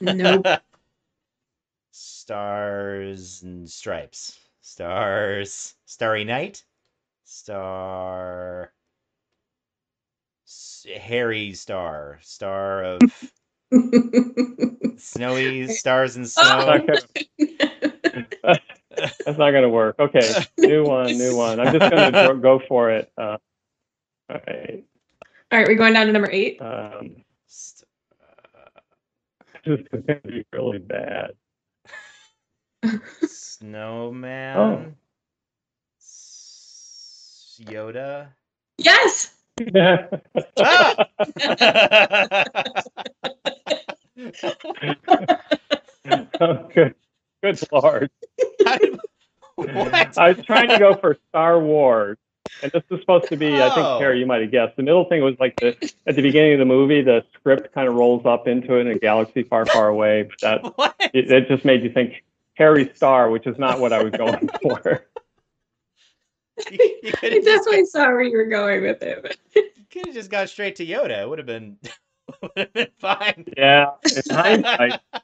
[0.00, 0.46] Nope.
[1.92, 4.38] Stars and stripes.
[4.60, 5.74] Stars.
[5.86, 6.64] Starry night.
[7.24, 8.72] Star.
[10.46, 12.18] S- Harry star.
[12.22, 13.00] Star of
[14.98, 16.28] snowy stars and Oh.
[16.28, 16.66] snow.
[16.66, 16.86] not
[18.42, 18.60] gonna-
[19.24, 19.96] that's not going to work.
[19.98, 21.60] Okay, new one, new one.
[21.60, 23.10] I'm just going to go for it.
[23.16, 23.36] Uh,
[24.28, 24.84] all right.
[25.52, 26.60] All right, we're going down to number eight.
[26.62, 27.24] Um,
[29.64, 31.32] this is going to be really bad.
[33.26, 34.56] Snowman.
[34.56, 34.84] Oh.
[37.62, 38.28] Yoda.
[38.78, 39.34] Yes.
[40.56, 41.06] Ah!
[46.40, 46.94] oh, good,
[47.42, 48.10] good lord.
[48.64, 48.89] How did-
[49.66, 50.18] what?
[50.18, 52.18] I was trying to go for Star Wars,
[52.62, 53.54] and this was supposed to be.
[53.60, 53.74] I Oh.
[53.74, 54.76] think Carrie, you might have guessed.
[54.76, 57.88] The middle thing was like the at the beginning of the movie, the script kind
[57.88, 60.28] of rolls up into it in a galaxy far, far away.
[60.42, 60.60] That
[61.14, 62.22] it, it just made you think
[62.54, 65.06] Harry Star, which is not what I was going for.
[66.70, 69.22] You, you could I have just, definitely saw where you were going with it.
[69.22, 69.36] but-
[69.90, 71.22] could have just gone straight to Yoda.
[71.22, 71.78] It would have been
[72.42, 73.46] would have been fine.
[73.56, 75.22] Yeah, in hindsight, But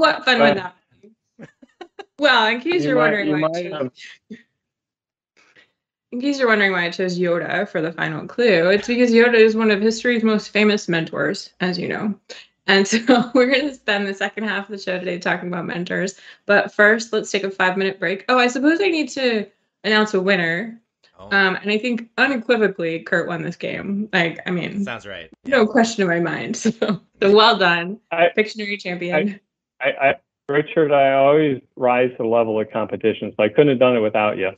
[0.00, 0.85] what fun But- would that be?
[2.18, 3.90] Well, in case you you are might, wondering you why I chose,
[6.12, 9.34] in case you're wondering why I chose Yoda for the final clue, it's because Yoda
[9.34, 12.14] is one of history's most famous mentors, as you know.
[12.66, 12.98] And so
[13.34, 16.18] we're going to spend the second half of the show today talking about mentors.
[16.46, 18.24] But first, let's take a five minute break.
[18.28, 19.46] Oh, I suppose I need to
[19.84, 20.80] announce a winner.
[21.18, 24.08] Oh, Um, and I think unequivocally, Kurt won this game.
[24.12, 25.30] Like, I mean, sounds right.
[25.44, 26.56] no question in my mind.
[26.56, 29.40] So, so well done, I- Pictionary champion.
[29.80, 30.14] I, I,
[30.48, 34.00] Richard, I always rise to the level of competition, so I couldn't have done it
[34.00, 34.52] without you.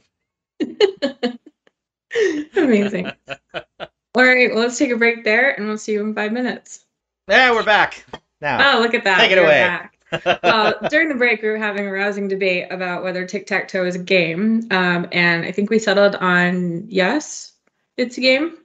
[2.57, 3.11] Amazing.
[4.14, 6.85] All right, well, let's take a break there, and we'll see you in five minutes.
[7.29, 8.05] Yeah, we're back
[8.40, 8.77] now.
[8.77, 9.18] Oh, look at that!
[9.18, 9.61] Take it We're away.
[9.61, 10.40] back.
[10.42, 13.85] well, during the break, we were having a rousing debate about whether tic tac toe
[13.85, 17.53] is a game, um, and I think we settled on yes,
[17.96, 18.57] it's a game.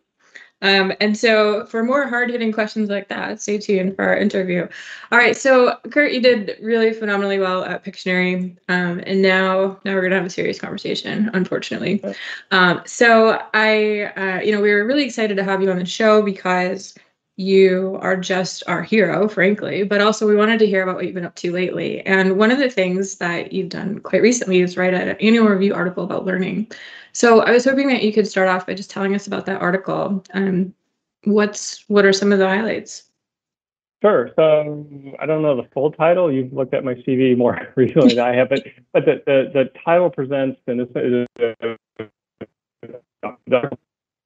[0.63, 4.67] Um, and so, for more hard hitting questions like that, stay tuned for our interview.
[5.11, 9.93] All right, so Kurt, you did really phenomenally well at Pictionary, um, and now now
[9.93, 11.29] we're gonna have a serious conversation.
[11.33, 12.03] Unfortunately,
[12.51, 15.85] um, so I, uh, you know, we were really excited to have you on the
[15.85, 16.95] show because
[17.35, 21.15] you are just our hero, frankly, but also we wanted to hear about what you've
[21.15, 22.01] been up to lately.
[22.05, 25.73] And one of the things that you've done quite recently is write an annual review
[25.73, 26.71] article about learning.
[27.11, 29.61] So I was hoping that you could start off by just telling us about that
[29.61, 30.23] article.
[30.33, 30.73] Um,
[31.23, 33.03] what's what are some of the highlights?
[34.03, 34.31] Sure.
[34.35, 34.85] So
[35.19, 36.31] I don't know the full title.
[36.31, 39.71] You've looked at my CV more recently than I have, but but the the, the
[39.83, 40.89] title presents and this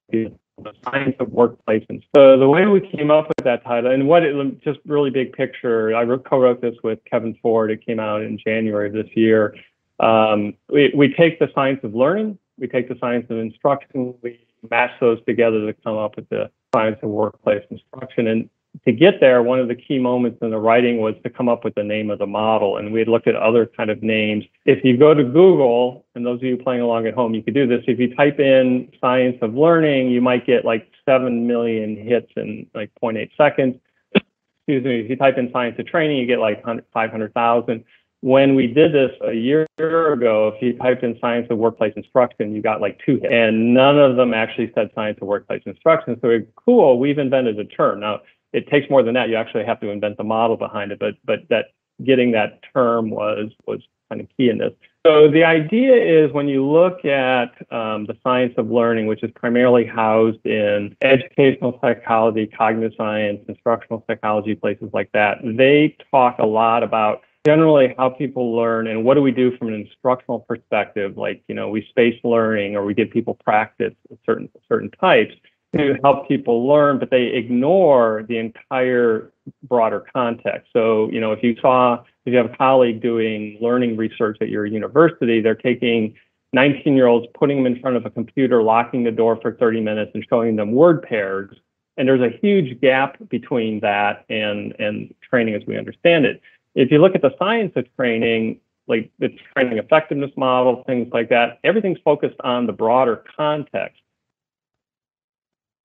[0.10, 0.32] is
[0.64, 1.86] the, science of workplace.
[1.90, 5.10] And so the way we came up with that title and what it just really
[5.10, 5.96] big picture.
[5.96, 7.72] I co-wrote this with Kevin Ford.
[7.72, 9.56] It came out in January of this year.
[10.00, 14.40] Um, we we take the science of learning, we take the science of instruction, we
[14.70, 18.28] mash those together to come up with the science of workplace instruction.
[18.28, 18.50] And
[18.86, 21.64] to get there, one of the key moments in the writing was to come up
[21.64, 22.78] with the name of the model.
[22.78, 24.46] And we had looked at other kind of names.
[24.66, 27.54] If you go to Google, and those of you playing along at home, you could
[27.54, 27.84] do this.
[27.88, 32.68] If you type in science of learning, you might get like 7 million hits in
[32.76, 33.76] like 0.8 seconds.
[34.14, 35.00] Excuse me.
[35.02, 37.84] If you type in science of training, you get like 500,000.
[38.22, 42.54] When we did this a year ago, if you typed in science of workplace instruction,
[42.54, 43.28] you got like two hits.
[43.32, 46.20] And none of them actually said science of workplace instruction.
[46.22, 48.00] So cool, we've invented a term.
[48.00, 48.22] Now,
[48.54, 49.30] it takes more than that.
[49.30, 51.66] You actually have to invent the model behind it, but but that
[52.04, 54.74] getting that term was was kind of key in this.
[55.06, 59.32] So the idea is when you look at um, the science of learning, which is
[59.36, 66.46] primarily housed in educational psychology, cognitive science, instructional psychology, places like that, they talk a
[66.46, 71.16] lot about generally how people learn and what do we do from an instructional perspective
[71.16, 73.94] like you know we space learning or we give people practice
[74.26, 75.34] certain certain types
[75.76, 79.32] to help people learn but they ignore the entire
[79.64, 81.96] broader context so you know if you saw
[82.26, 86.16] if you have a colleague doing learning research at your university they're taking
[86.54, 89.82] 19 year olds putting them in front of a computer locking the door for 30
[89.82, 91.56] minutes and showing them word pairs
[91.98, 96.42] and there's a huge gap between that and and training as we understand it
[96.78, 101.28] if you look at the science of training, like the training effectiveness model, things like
[101.30, 104.00] that, everything's focused on the broader context.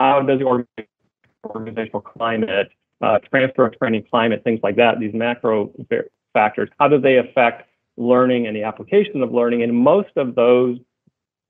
[0.02, 0.66] How does the
[1.44, 5.72] organizational climate, uh, transfer of training climate, things like that, these macro
[6.32, 9.62] factors, how do they affect learning and the application of learning?
[9.62, 10.78] And most of those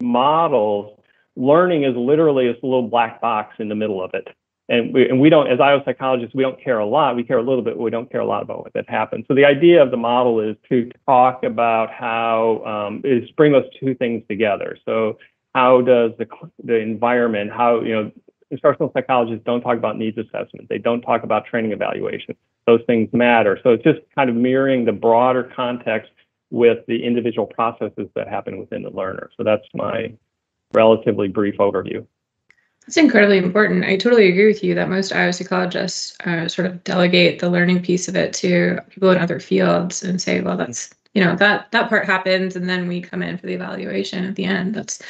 [0.03, 0.98] models,
[1.36, 4.28] learning is literally this little black box in the middle of it
[4.68, 7.16] and we, and we don't, as IO psychologists, we don't care a lot.
[7.16, 9.26] We care a little bit, but we don't care a lot about what that happens.
[9.28, 13.68] So the idea of the model is to talk about how um, is bring those
[13.78, 14.78] two things together.
[14.84, 15.18] So
[15.55, 16.26] how does the
[16.64, 18.12] the environment, how you know,
[18.53, 20.68] instructional psychologists don't talk about needs assessment.
[20.68, 22.36] They don't talk about training evaluation.
[22.66, 23.59] Those things matter.
[23.64, 26.12] So it's just kind of mirroring the broader context
[26.50, 29.30] with the individual processes that happen within the learner.
[29.36, 30.12] So that's my
[30.72, 32.07] relatively brief overview.
[32.86, 33.84] That's incredibly important.
[33.84, 37.82] I totally agree with you that most IO psychologists uh, sort of delegate the learning
[37.82, 41.70] piece of it to people in other fields and say, well, that's you know that
[41.72, 44.74] that part happens, and then we come in for the evaluation at the end.
[44.74, 45.00] That's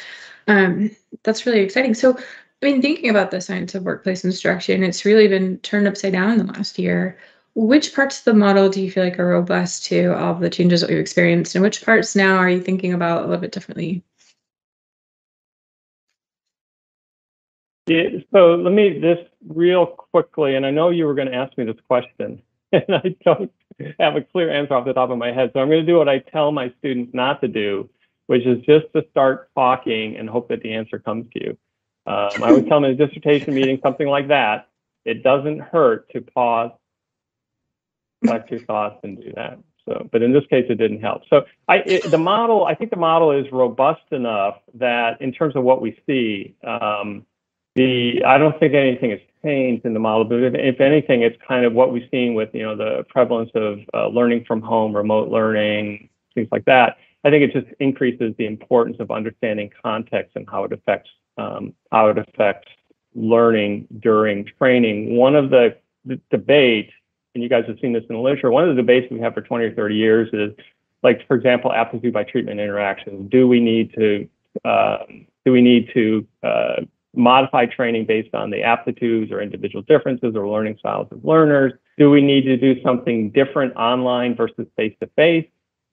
[0.47, 0.91] um,
[1.23, 1.93] that's really exciting.
[1.93, 2.17] So,
[2.63, 6.31] I mean, thinking about the science of workplace instruction, it's really been turned upside down
[6.31, 7.17] in the last year.
[7.55, 10.79] Which parts of the model do you feel like are robust to all the changes
[10.79, 14.01] that we've experienced, and which parts now are you thinking about a little bit differently?
[17.87, 21.57] Yeah, so let me just real quickly, and I know you were going to ask
[21.57, 22.41] me this question,
[22.71, 23.51] and I don't
[23.99, 25.51] have a clear answer off the top of my head.
[25.53, 27.89] So I'm going to do what I tell my students not to do,
[28.27, 31.57] which is just to start talking and hope that the answer comes to you.
[32.05, 34.69] Um, I would tell them in a dissertation meeting, something like that.
[35.05, 36.71] It doesn't hurt to pause,
[38.23, 39.59] collect your thoughts, and do that.
[39.85, 41.23] So, but in this case, it didn't help.
[41.29, 45.55] So, I it, the model, I think the model is robust enough that in terms
[45.55, 46.55] of what we see.
[46.63, 47.25] Um,
[47.75, 51.37] the I don't think anything has changed in the model, but if, if anything, it's
[51.45, 54.95] kind of what we've seen with you know the prevalence of uh, learning from home,
[54.95, 56.97] remote learning, things like that.
[57.23, 61.73] I think it just increases the importance of understanding context and how it affects um,
[61.91, 62.69] how it affects
[63.15, 65.15] learning during training.
[65.15, 66.91] One of the, the debate,
[67.33, 69.33] and you guys have seen this in the literature, one of the debates we have
[69.33, 70.53] for 20 or 30 years is
[71.03, 73.29] like, for example, aptitude by treatment interactions.
[73.29, 74.29] Do we need to
[74.63, 74.99] uh,
[75.45, 76.81] do we need to uh,
[77.15, 81.73] modify training based on the aptitudes or individual differences or learning styles of learners?
[81.97, 85.47] Do we need to do something different online versus face to face?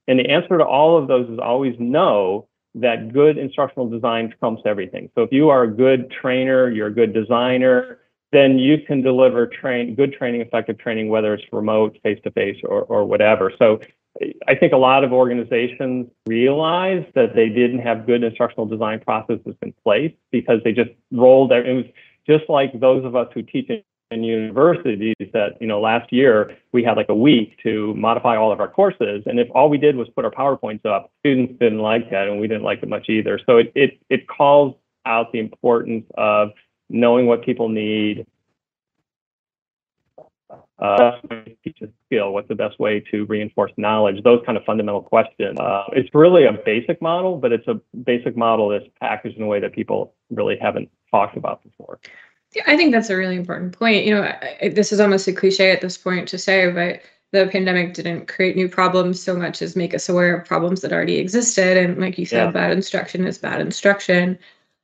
[0.08, 4.62] And the answer to all of those is always no, that good instructional design trumps
[4.64, 5.10] everything.
[5.14, 7.98] So if you are a good trainer, you're a good designer,
[8.32, 12.56] then you can deliver train good training, effective training, whether it's remote, face to face,
[12.64, 13.52] or or whatever.
[13.58, 13.80] So
[14.46, 19.54] I think a lot of organizations realized that they didn't have good instructional design processes
[19.62, 21.50] in place because they just rolled.
[21.50, 21.86] their, It was
[22.26, 23.70] just like those of us who teach
[24.10, 28.50] in universities that you know last year we had like a week to modify all
[28.50, 31.78] of our courses and if all we did was put our powerpoints up students didn't
[31.78, 34.74] like that and we didn't like it much either so it it, it calls
[35.06, 36.50] out the importance of
[36.88, 38.26] knowing what people need
[40.80, 41.12] uh,
[41.62, 42.32] teach a skill?
[42.32, 44.22] What's the best way to reinforce knowledge?
[44.24, 45.58] Those kind of fundamental questions.
[45.58, 49.46] Uh, it's really a basic model, but it's a basic model that's packaged in a
[49.46, 52.00] way that people really haven't talked about before.
[52.54, 54.04] Yeah, I think that's a really important point.
[54.04, 57.00] You know, I, this is almost a cliche at this point to say, but
[57.32, 60.92] the pandemic didn't create new problems so much as make us aware of problems that
[60.92, 61.76] already existed.
[61.76, 62.50] And like you said, yeah.
[62.50, 64.38] bad instruction is bad instruction.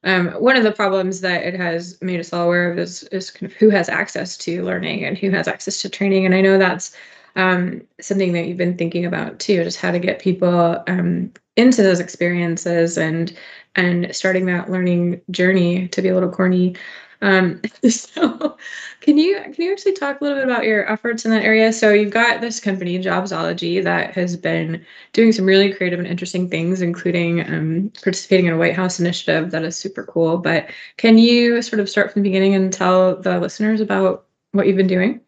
[0.04, 3.30] Um, one of the problems that it has made us all aware of is, is
[3.30, 6.24] kind of who has access to learning and who has access to training.
[6.24, 6.94] And I know that's
[7.34, 11.82] um, something that you've been thinking about too, just how to get people um, into
[11.82, 13.36] those experiences and
[13.74, 16.76] and starting that learning journey to be a little corny.
[17.22, 18.56] Um, so
[19.00, 21.72] can you can you actually talk a little bit about your efforts in that area?
[21.72, 26.48] So you've got this company, Jobsology, that has been doing some really creative and interesting
[26.48, 30.38] things, including um, participating in a White House initiative that is super cool.
[30.38, 34.66] But can you sort of start from the beginning and tell the listeners about what
[34.66, 35.20] you've been doing?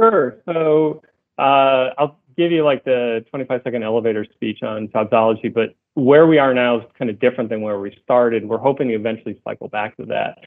[0.00, 0.36] Sure.
[0.46, 1.02] So
[1.38, 6.38] uh, I'll give you like the 25 second elevator speech on Jobsology, but where we
[6.38, 8.48] are now is kind of different than where we started.
[8.48, 10.38] We're hoping to eventually cycle back to that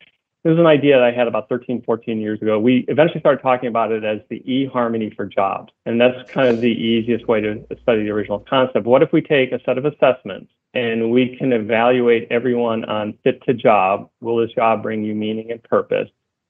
[0.48, 2.58] this is an idea that I had about 13, 14 years ago.
[2.58, 5.74] We eventually started talking about it as the eHarmony for jobs.
[5.86, 8.86] And that's kind of the easiest way to study the original concept.
[8.86, 13.44] What if we take a set of assessments and we can evaluate everyone on fit
[13.44, 14.10] to job?
[14.22, 16.08] Will this job bring you meaning and purpose?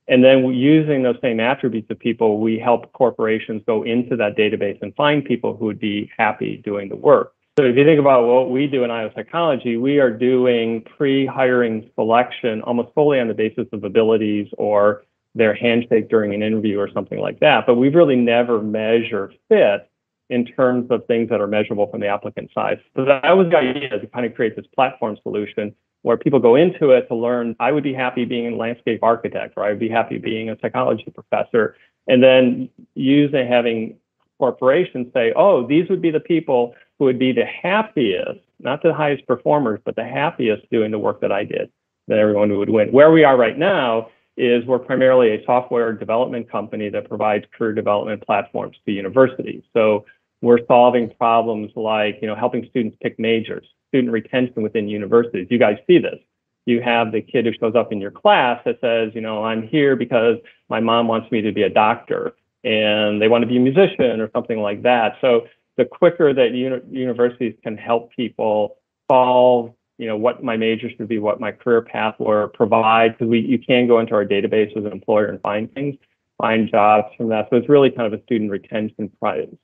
[0.08, 4.78] And then using those same attributes of people, we help corporations go into that database
[4.84, 7.34] and find people who would be happy doing the work.
[7.60, 11.89] So if you think about what we do in IO psychology, we are doing pre-hiring
[11.95, 16.88] selection almost fully on the basis of abilities or their handshake during an interview or
[16.91, 17.66] something like that.
[17.66, 19.89] But we've really never measured fit
[20.30, 22.80] in terms of things that are measurable from the applicant side.
[22.95, 26.55] So that was the idea to kind of create this platform solution where people go
[26.55, 29.80] into it to learn, I would be happy being a landscape architect, or I would
[29.80, 31.76] be happy being a psychology professor.
[32.05, 33.97] And then using having
[34.38, 38.93] corporations say, oh, these would be the people who would be the happiest, not the
[38.93, 41.72] highest performers, but the happiest doing the work that I did,
[42.08, 42.91] that everyone would win.
[42.91, 47.74] Where we are right now is we're primarily a software development company that provides career
[47.74, 49.64] development platforms to universities.
[49.74, 50.06] So
[50.41, 55.48] we're solving problems like, you know, helping students pick majors, student retention within universities.
[55.50, 56.20] You guys see this.
[56.66, 59.68] You have the kid who shows up in your class that says, you know, I'm
[59.68, 60.38] here because
[60.70, 62.34] my mom wants me to be a doctor
[62.64, 65.16] and they want to be a musician or something like that.
[65.22, 68.78] So the quicker that uni- universities can help people
[69.09, 73.28] solve, you know, what my major should be, what my career path or provide, because
[73.28, 75.95] we you can go into our database as an employer and find things,
[76.38, 77.47] find jobs from that.
[77.49, 79.11] So it's really kind of a student retention,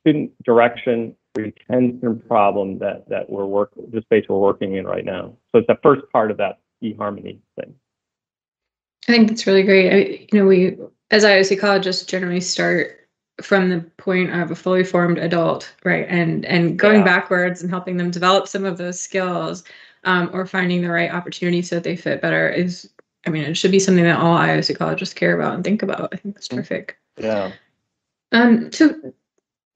[0.01, 5.35] student direction retention problem that that we're working the space we're working in right now.
[5.51, 7.73] So it's the first part of that eHarmony thing.
[9.07, 9.91] I think that's really great.
[9.91, 10.77] I, you know, we
[11.11, 13.02] as IO psychologists generally start
[13.41, 16.05] from the point of a fully formed adult, right?
[16.09, 17.05] And and going yeah.
[17.05, 19.63] backwards and helping them develop some of those skills
[20.03, 22.89] um, or finding the right opportunity so that they fit better is,
[23.25, 26.13] I mean, it should be something that all IO psychologists care about and think about.
[26.13, 26.55] I think that's mm.
[26.55, 26.97] terrific.
[27.17, 27.53] Yeah.
[28.31, 28.93] Um, so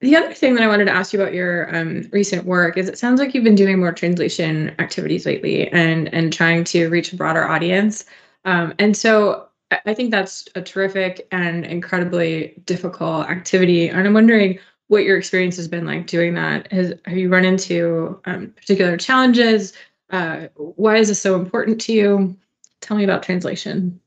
[0.00, 2.88] the other thing that I wanted to ask you about your um, recent work is
[2.88, 7.12] it sounds like you've been doing more translation activities lately and and trying to reach
[7.12, 8.04] a broader audience.
[8.44, 13.88] Um, and so I think that's a terrific and incredibly difficult activity.
[13.88, 14.58] And I'm wondering
[14.88, 16.70] what your experience has been like doing that.
[16.72, 19.74] Has have you run into um, particular challenges?
[20.10, 22.36] Uh, why is this so important to you?
[22.80, 24.00] Tell me about translation.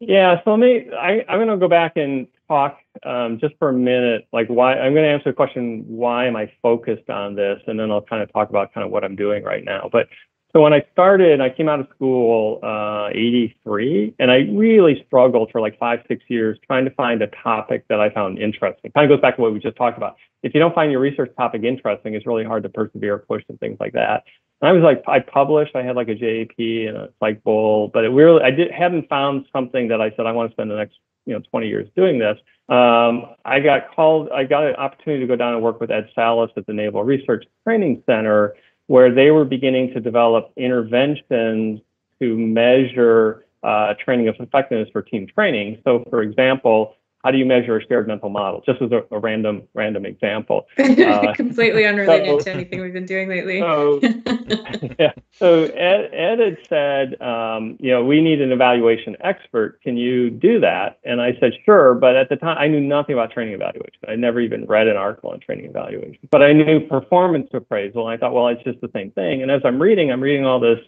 [0.00, 0.88] Yeah, so let me.
[0.92, 4.28] I, I'm going to go back and talk um, just for a minute.
[4.32, 7.60] Like why I'm going to answer the question: Why am I focused on this?
[7.66, 9.88] And then I'll kind of talk about kind of what I'm doing right now.
[9.90, 10.08] But
[10.54, 15.50] so when I started, I came out of school uh, 83, and I really struggled
[15.52, 18.90] for like five, six years trying to find a topic that I found interesting.
[18.92, 20.16] Kind of goes back to what we just talked about.
[20.42, 23.60] If you don't find your research topic interesting, it's really hard to persevere, push, and
[23.60, 24.24] things like that.
[24.62, 27.88] And I was like, I published, I had like a JAP and a Psych Bull,
[27.88, 30.70] but it really, I did hadn't found something that I said I want to spend
[30.70, 30.96] the next,
[31.26, 32.38] you know, 20 years doing this.
[32.70, 36.08] Um, I got called, I got an opportunity to go down and work with Ed
[36.14, 38.54] Salas at the Naval Research Training Center
[38.88, 41.80] where they were beginning to develop interventions
[42.20, 45.80] to measure uh, training effectiveness for team training.
[45.84, 46.96] So, for example,
[47.28, 48.62] how do you measure a shared mental model?
[48.64, 50.66] Just as a, a random random example.
[51.08, 53.60] Uh, Completely unrelated so, to anything we've been doing lately.
[53.60, 54.00] so,
[54.98, 55.12] yeah.
[55.32, 59.80] So Ed, Ed had said, um, you know, we need an evaluation expert.
[59.82, 60.98] Can you do that?
[61.04, 61.94] And I said, sure.
[61.94, 64.00] But at the time, I knew nothing about training evaluation.
[64.08, 66.18] I never even read an article on training evaluation.
[66.30, 68.08] But I knew performance appraisal.
[68.08, 69.42] And I thought, well, it's just the same thing.
[69.42, 70.80] And as I'm reading, I'm reading all this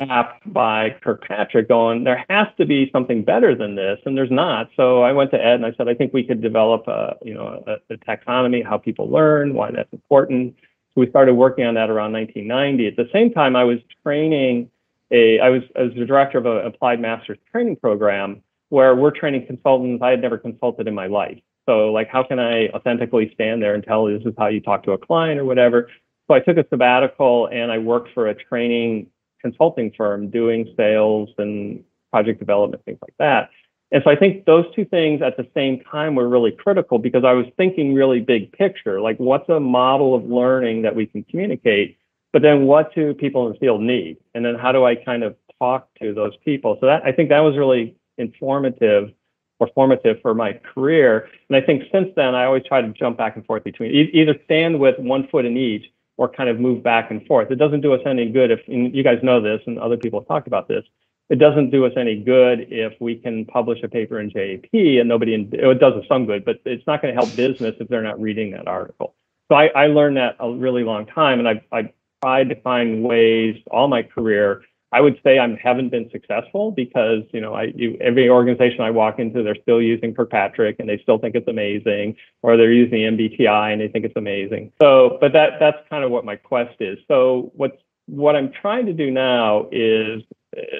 [0.00, 4.68] app by Kirkpatrick going, there has to be something better than this, and there's not.
[4.76, 7.34] So I went to Ed and I said, I think we could develop a, you
[7.34, 10.54] know, a, a taxonomy, how people learn, why that's important.
[10.94, 12.88] So we started working on that around 1990.
[12.88, 14.70] At the same time, I was training
[15.10, 19.10] a, I was, I was the director of an applied master's training program where we're
[19.10, 21.38] training consultants I had never consulted in my life.
[21.66, 24.82] So like, how can I authentically stand there and tell this is how you talk
[24.84, 25.88] to a client or whatever?
[26.26, 29.08] So I took a sabbatical and I worked for a training
[29.42, 33.50] consulting firm doing sales and project development, things like that.
[33.90, 37.24] And so I think those two things at the same time were really critical because
[37.24, 41.22] I was thinking really big picture, like what's a model of learning that we can
[41.24, 41.98] communicate,
[42.32, 44.16] but then what do people in the field need?
[44.34, 46.78] And then how do I kind of talk to those people?
[46.80, 49.12] So that I think that was really informative
[49.60, 51.28] or formative for my career.
[51.48, 54.34] And I think since then, I always try to jump back and forth between either
[54.44, 55.84] stand with one foot in each
[56.22, 57.50] or kind of move back and forth.
[57.50, 60.28] It doesn't do us any good if you guys know this and other people have
[60.28, 60.84] talked about this.
[61.30, 65.08] It doesn't do us any good if we can publish a paper in JAP and
[65.08, 67.74] nobody, in, oh, it does us some good, but it's not going to help business
[67.80, 69.16] if they're not reading that article.
[69.50, 71.92] So I, I learned that a really long time and I, I
[72.22, 74.62] tried to find ways all my career
[74.92, 78.90] I would say I haven't been successful because you know I you, every organization I
[78.90, 83.00] walk into they're still using Kirkpatrick and they still think it's amazing, or they're using
[83.00, 84.72] MBTI and they think it's amazing.
[84.80, 86.98] So, but that that's kind of what my quest is.
[87.08, 87.76] So what's
[88.06, 90.22] what I'm trying to do now is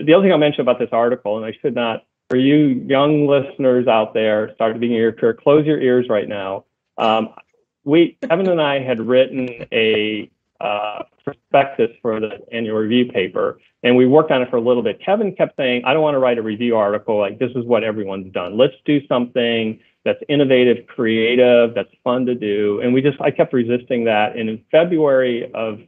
[0.04, 3.26] the other thing I'll mention about this article, and I should not for you young
[3.26, 6.64] listeners out there, start to begin your career, close your ears right now.
[6.98, 7.30] Um,
[7.84, 13.96] we Kevin and I had written a uh, prospectus for the annual review paper, and
[13.96, 15.00] we worked on it for a little bit.
[15.00, 17.84] Kevin kept saying, "I don't want to write a review article like this is what
[17.84, 18.56] everyone's done.
[18.56, 23.52] Let's do something that's innovative, creative, that's fun to do." And we just I kept
[23.52, 24.36] resisting that.
[24.36, 25.80] And in February of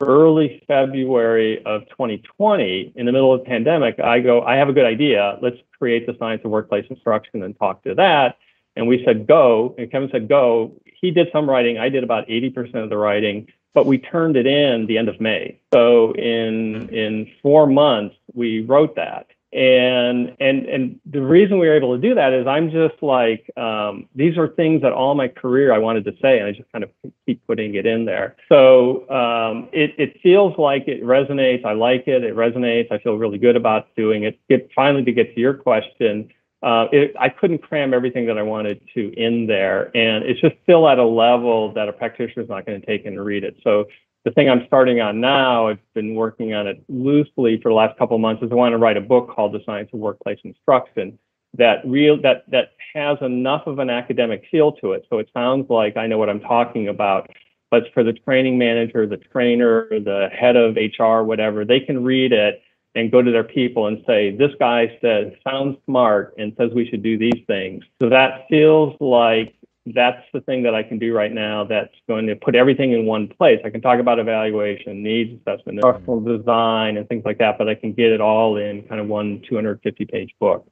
[0.00, 4.72] early February of 2020, in the middle of the pandemic, I go, I have a
[4.72, 5.38] good idea.
[5.40, 8.36] Let's create the science of workplace instruction and talk to that.
[8.76, 9.74] And we said, go.
[9.78, 10.72] And Kevin said, go.
[10.84, 11.78] He did some writing.
[11.78, 15.20] I did about 80% of the writing but we turned it in the end of
[15.20, 15.58] May.
[15.72, 19.26] So in in four months, we wrote that.
[19.52, 23.48] And and and the reason we were able to do that is I'm just like
[23.56, 26.70] um, these are things that all my career I wanted to say, and I just
[26.72, 26.90] kind of
[27.24, 28.34] keep putting it in there.
[28.48, 31.64] So um, it it feels like it resonates.
[31.64, 32.24] I like it.
[32.24, 32.90] It resonates.
[32.90, 34.40] I feel really good about doing it.
[34.48, 36.30] Get finally to get to your question
[36.64, 40.54] uh, it, I couldn't cram everything that I wanted to in there, and it's just
[40.62, 43.56] still at a level that a practitioner is not going to take and read it.
[43.62, 43.84] So
[44.24, 47.98] the thing I'm starting on now, I've been working on it loosely for the last
[47.98, 50.38] couple of months, is I want to write a book called The Science of Workplace
[50.42, 51.18] Instruction
[51.56, 55.06] that real that that has enough of an academic feel to it.
[55.10, 57.28] So it sounds like I know what I'm talking about,
[57.70, 62.32] but for the training manager, the trainer, the head of HR, whatever, they can read
[62.32, 62.62] it
[62.94, 66.88] and go to their people and say, this guy says, sounds smart and says we
[66.88, 67.84] should do these things.
[68.00, 69.54] So that feels like
[69.86, 73.04] that's the thing that I can do right now that's going to put everything in
[73.04, 73.60] one place.
[73.64, 77.74] I can talk about evaluation, needs assessment, instructional design, and things like that, but I
[77.74, 80.66] can get it all in kind of one 250 page book.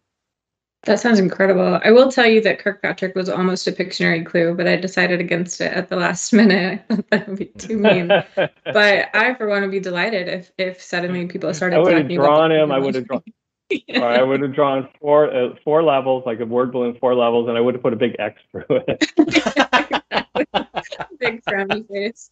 [0.85, 1.81] That sounds incredible.
[1.85, 5.61] I will tell you that Kirkpatrick was almost a Pictionary clue, but I decided against
[5.61, 6.83] it at the last minute.
[7.11, 8.09] that would be too mean.
[8.37, 11.77] but I, for one, would be delighted if if suddenly people started.
[11.77, 12.73] I would have drawn him.
[12.73, 13.23] I would have drawn.
[13.71, 14.01] yeah.
[14.01, 17.57] I would have drawn four uh, four levels, like a word balloon, four levels, and
[17.57, 18.99] I would have put a big X through it.
[21.21, 22.29] big frowny face.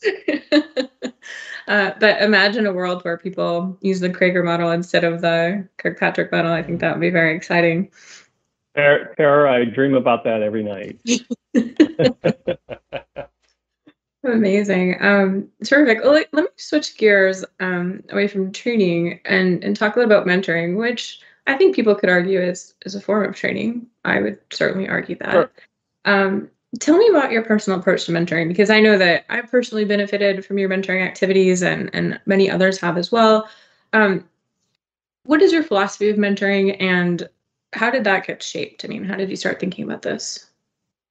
[1.68, 6.32] uh, but imagine a world where people use the Kraiger model instead of the Kirkpatrick
[6.32, 6.53] model.
[6.53, 7.92] I think that would be very exciting.
[9.16, 10.99] Tara, I dream about that every night.
[14.24, 14.97] Amazing.
[15.01, 16.03] Um, terrific.
[16.03, 20.12] Well, let, let, me switch gears um, away from training and, and talk a little
[20.12, 23.87] about mentoring, which I think people could argue is, is a form of training.
[24.05, 25.33] I would certainly argue that.
[25.33, 25.51] Sure.
[26.05, 29.87] Um, tell me about your personal approach to mentoring, because I know that I've personally
[29.87, 33.49] benefited from your mentoring activities and, and many others have as well.
[33.95, 34.28] Um,
[35.24, 37.28] what is your philosophy of mentoring and
[37.73, 38.85] how did that get shaped?
[38.85, 40.47] I mean, how did you start thinking about this?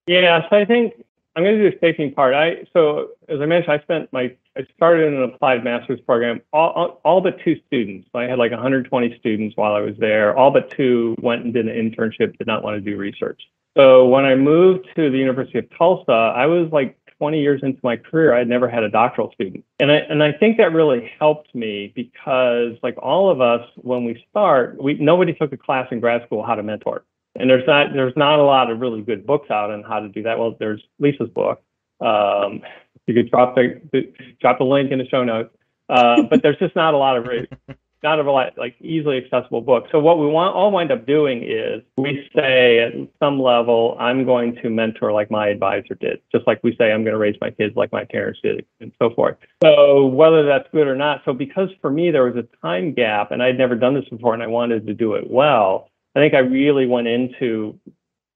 [0.08, 0.94] Yeah, so I think
[1.36, 2.34] I'm going to do the shaping part.
[2.34, 6.42] I so as I mentioned, I spent my I started in an applied master's program.
[6.52, 8.10] All, all, all but two students.
[8.12, 10.36] So I had like 120 students while I was there.
[10.38, 12.38] All but two went and did an internship.
[12.38, 13.42] Did not want to do research.
[13.78, 17.80] So when I moved to the University of Tulsa, I was like 20 years into
[17.84, 19.66] my career, I had never had a doctoral student.
[19.80, 24.06] And I, and I think that really helped me because like all of us, when
[24.06, 27.04] we start, we, nobody took a class in grad school how to mentor.
[27.36, 30.10] And there's not, there's not a lot of really good books out on how to
[30.10, 30.40] do that.
[30.40, 31.62] Well, there's Lisa's book.
[32.02, 32.62] Um,
[33.06, 33.82] you could drop the,
[34.40, 35.54] drop the link in the show notes.
[35.90, 37.48] Uh, but there's just not a lot of really
[38.04, 39.88] not a lot like easily accessible book.
[39.92, 44.26] So what we want all wind up doing is we say at some level, I'm
[44.26, 47.36] going to mentor like my advisor did, just like we say I'm going to raise
[47.42, 49.38] my kids like my parents did, and so forth.
[49.64, 53.32] So whether that's good or not, so because for me there was a time gap
[53.32, 56.34] and I'd never done this before and I wanted to do it well, I think
[56.34, 57.80] I really went into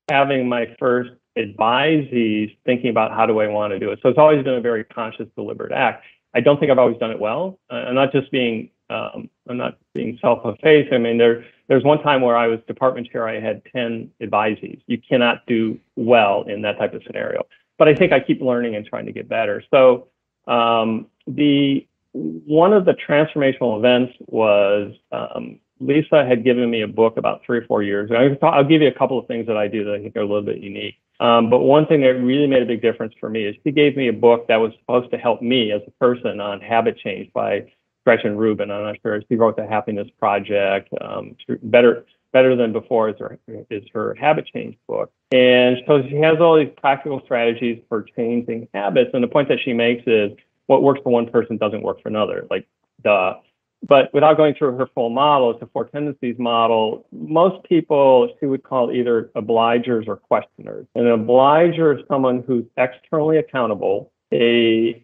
[0.09, 3.99] having my first advisees thinking about how do I want to do it.
[4.03, 6.03] So it's always been a very conscious, deliberate act.
[6.35, 7.59] I don't think I've always done it well.
[7.69, 10.93] I'm not just being um, I'm not being self-effacing.
[10.93, 13.27] I mean, there there's one time where I was department chair.
[13.27, 14.81] I had 10 advisees.
[14.87, 17.43] You cannot do well in that type of scenario.
[17.77, 19.63] But I think I keep learning and trying to get better.
[19.71, 20.07] So
[20.47, 27.17] um, the one of the transformational events was um, Lisa had given me a book
[27.17, 28.37] about three or four years ago.
[28.43, 30.25] I'll give you a couple of things that I do that I think are a
[30.25, 30.95] little bit unique.
[31.19, 33.95] Um, but one thing that really made a big difference for me is she gave
[33.95, 37.31] me a book that was supposed to help me as a person on habit change
[37.33, 37.71] by
[38.05, 38.71] Gretchen Rubin.
[38.71, 39.21] I'm not sure.
[39.29, 40.89] She wrote the Happiness Project.
[41.01, 43.39] Um, better better than before is her
[43.69, 48.67] is her habit change book, and so she has all these practical strategies for changing
[48.73, 49.11] habits.
[49.13, 50.31] And the point that she makes is
[50.67, 52.45] what works for one person doesn't work for another.
[52.49, 52.67] Like
[53.03, 53.39] the
[53.85, 57.05] but without going through her full model, it's a four tendencies model.
[57.11, 60.87] Most people she would call either obligers or questioners.
[60.95, 64.11] An obliger is someone who's externally accountable.
[64.31, 65.03] A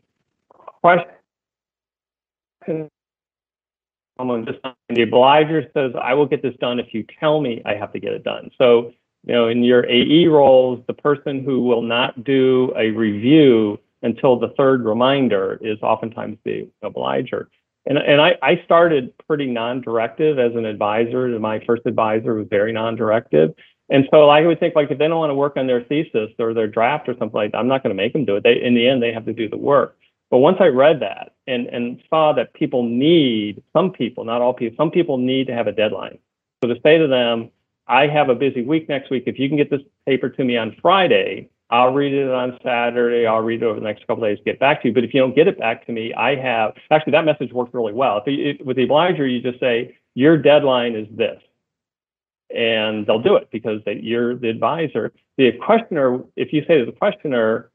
[0.82, 1.12] question
[4.18, 4.60] someone just
[4.90, 8.00] the obliger says, I will get this done if you tell me I have to
[8.00, 8.52] get it done.
[8.58, 8.94] So,
[9.26, 14.40] you know, in your AE roles, the person who will not do a review until
[14.40, 17.50] the third reminder is oftentimes the obliger.
[17.86, 21.28] And, and I, I started pretty non-directive as an advisor.
[21.40, 23.54] My first advisor was very non-directive.
[23.90, 26.30] And so I would think like if they don't want to work on their thesis
[26.38, 28.44] or their draft or something like that, I'm not going to make them do it.
[28.44, 29.98] They in the end they have to do the work.
[30.30, 34.54] But once I read that and, and saw that people need, some people, not all
[34.54, 36.20] people, some people need to have a deadline.
[36.64, 37.50] So to say to them,
[37.88, 39.24] I have a busy week next week.
[39.26, 43.26] If you can get this paper to me on Friday, I'll read it on Saturday.
[43.26, 44.94] I'll read it over the next couple days, get back to you.
[44.94, 47.74] But if you don't get it back to me, I have actually that message worked
[47.74, 48.22] really well.
[48.24, 51.40] If you, with the obliger, you just say your deadline is this,
[52.56, 55.14] and they'll do it because they, you're the advisor.
[55.38, 57.72] The questioner, if you say to the questioner,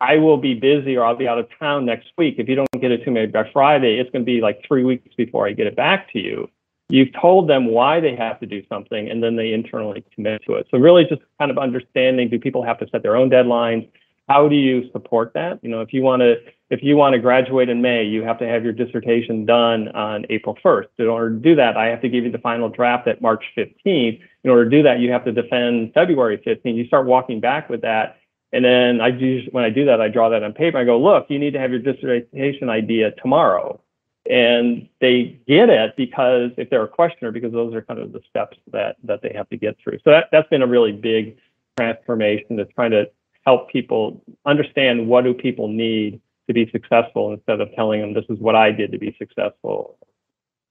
[0.00, 2.36] I will be busy or I'll be out of town next week.
[2.38, 4.84] If you don't get it to me by Friday, it's going to be like three
[4.84, 6.48] weeks before I get it back to you.
[6.88, 10.54] You've told them why they have to do something and then they internally commit to
[10.54, 10.66] it.
[10.70, 13.88] So really just kind of understanding, do people have to set their own deadlines?
[14.28, 15.58] How do you support that?
[15.62, 16.36] You know, if you want to,
[16.70, 20.24] if you want to graduate in May, you have to have your dissertation done on
[20.30, 20.86] April 1st.
[20.98, 23.44] In order to do that, I have to give you the final draft at March
[23.56, 24.20] 15th.
[24.44, 26.76] In order to do that, you have to defend February 15th.
[26.76, 28.19] You start walking back with that
[28.52, 30.78] and then I do when I do that, I draw that on paper.
[30.78, 33.80] I go, look, you need to have your dissertation idea tomorrow.
[34.28, 38.20] And they get it because if they're a questioner, because those are kind of the
[38.28, 39.98] steps that that they have to get through.
[40.04, 41.36] So that, that's been a really big
[41.76, 43.10] transformation to trying to
[43.46, 48.24] help people understand what do people need to be successful instead of telling them this
[48.28, 49.96] is what I did to be successful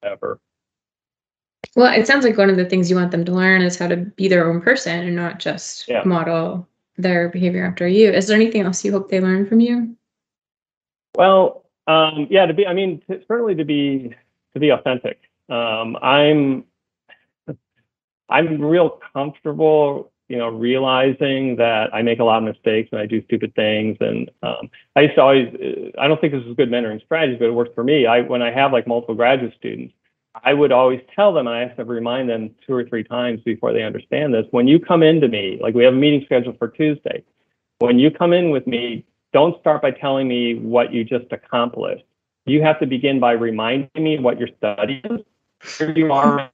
[0.04, 0.40] ever.
[1.76, 3.88] Well, it sounds like one of the things you want them to learn is how
[3.88, 6.04] to be their own person and not just yeah.
[6.04, 6.68] model
[7.02, 8.12] their behavior after you.
[8.12, 9.96] Is there anything else you hope they learn from you?
[11.16, 14.16] Well, um, yeah, to be, I mean, to, certainly to be
[14.54, 15.20] to be authentic.
[15.50, 16.66] Um, I'm
[18.30, 23.08] I'm real comfortable, you know, realizing that I make a lot of mistakes and I
[23.08, 23.98] do stupid things.
[24.00, 25.48] And um, I used to always,
[25.98, 28.06] I don't think this is good mentoring strategy, but it works for me.
[28.06, 29.94] I when I have like multiple graduate students,
[30.44, 33.42] I would always tell them, and I have to remind them two or three times
[33.42, 34.46] before they understand this.
[34.52, 37.24] When you come into me, like we have a meeting scheduled for Tuesday,
[37.80, 42.04] when you come in with me, don't start by telling me what you just accomplished.
[42.46, 45.22] You have to begin by reminding me what your study is,
[45.78, 46.50] where you are,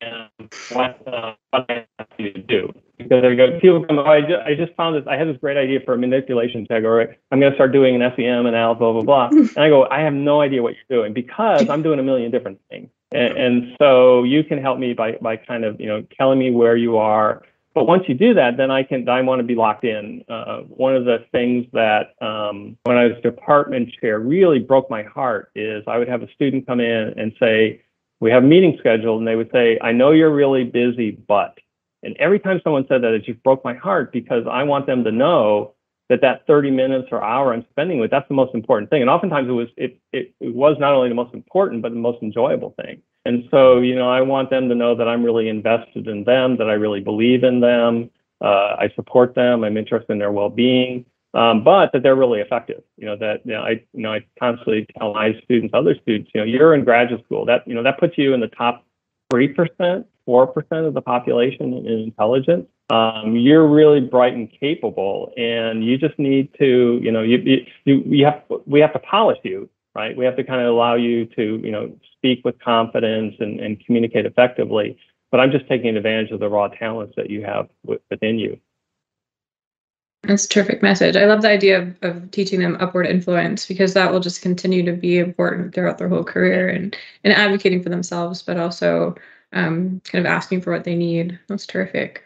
[0.00, 0.28] and
[0.72, 2.72] what, uh, what I have to do.
[2.98, 5.38] Because I go, people come, oh, I, just, I just found this, I had this
[5.38, 8.54] great idea for a manipulation tag, or I'm going to start doing an SEM and
[8.54, 9.28] Al, blah, blah, blah.
[9.30, 12.30] and I go, I have no idea what you're doing because I'm doing a million
[12.30, 12.90] different things.
[13.14, 16.50] And, and so you can help me by, by kind of, you know, telling me
[16.50, 17.42] where you are.
[17.74, 20.24] But once you do that, then I can, I want to be locked in.
[20.28, 25.02] Uh, one of the things that um, when I was department chair really broke my
[25.02, 27.82] heart is I would have a student come in and say,
[28.20, 31.58] we have a meeting scheduled, and they would say, I know you're really busy, but.
[32.04, 35.02] And every time someone said that, it just broke my heart because I want them
[35.04, 35.74] to know
[36.12, 39.00] that that 30 minutes or hour I'm spending with, that's the most important thing.
[39.00, 41.98] And oftentimes it was it, it, it was not only the most important, but the
[41.98, 43.00] most enjoyable thing.
[43.24, 46.58] And so, you know, I want them to know that I'm really invested in them,
[46.58, 48.10] that I really believe in them,
[48.42, 52.82] uh, I support them, I'm interested in their well-being, um, but that they're really effective.
[52.98, 56.30] You know, that you know, I you know I constantly tell my students, other students,
[56.34, 57.46] you know, you're in graduate school.
[57.46, 58.84] That you know that puts you in the top
[59.30, 65.32] three percent, four percent of the population in intelligence um, you're really bright and capable,
[65.38, 69.38] and you just need to, you know, you, you, you have, we have to polish
[69.44, 70.14] you, right?
[70.14, 73.82] We have to kind of allow you to, you know, speak with confidence and, and
[73.86, 74.98] communicate effectively.
[75.30, 78.60] But I'm just taking advantage of the raw talents that you have within you.
[80.24, 81.16] That's a terrific message.
[81.16, 84.84] I love the idea of, of teaching them upward influence because that will just continue
[84.84, 86.94] to be important throughout their whole career and,
[87.24, 89.14] and advocating for themselves, but also
[89.52, 91.38] um, kind of asking for what they need.
[91.48, 92.24] That's terrific.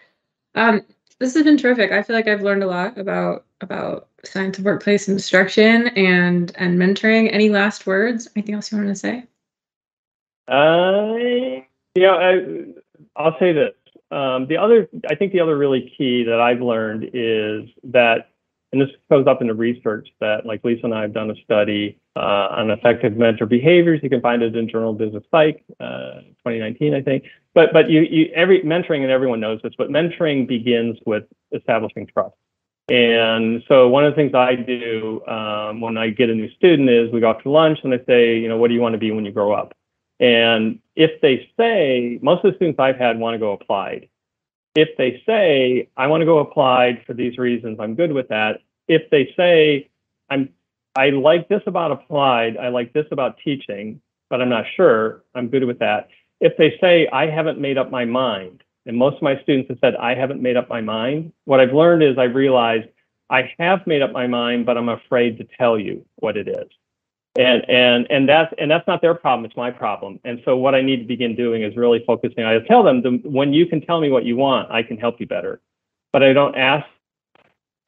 [0.55, 0.83] Um,
[1.19, 1.93] this has been terrific.
[1.93, 6.79] I feel like I've learned a lot about about science of workplace instruction and and
[6.79, 7.33] mentoring.
[7.33, 8.29] Any last words?
[8.37, 9.25] Anything else you want to say?
[10.49, 11.63] Uh,
[11.95, 12.65] yeah, I,
[13.17, 13.75] I'll say this.
[14.13, 18.31] Um, the other, I think the other really key that I've learned is that
[18.73, 21.35] and this goes up in the research that like Lisa and I have done a
[21.45, 24.01] study uh, on effective mentor behaviors.
[24.03, 27.25] You can find it in Journal of Business Psych, uh, 2019, I think.
[27.55, 32.07] But but you, you every mentoring and everyone knows this, but mentoring begins with establishing
[32.07, 32.35] trust.
[32.89, 36.89] And so one of the things I do um, when I get a new student
[36.89, 38.93] is we go out to lunch and I say, you know, what do you want
[38.93, 39.75] to be when you grow up?
[40.21, 44.09] And if they say, most of the students I've had want to go applied.
[44.75, 48.61] If they say, I want to go applied for these reasons, I'm good with that.
[48.89, 49.91] If they say,
[50.31, 50.51] I'm,
[50.97, 55.49] I like this about applied, I like this about teaching, but I'm not sure, I'm
[55.49, 56.09] good with that.
[56.41, 59.79] If they say, I haven't made up my mind, and most of my students have
[59.81, 62.89] said, I haven't made up my mind, what I've learned is I've realized
[63.29, 66.69] I have made up my mind, but I'm afraid to tell you what it is.
[67.39, 70.21] And and and that's and that's not their problem it's my problem.
[70.25, 73.21] And so what i need to begin doing is really focusing i tell them the,
[73.29, 75.61] when you can tell me what you want i can help you better.
[76.15, 76.87] But i don't ask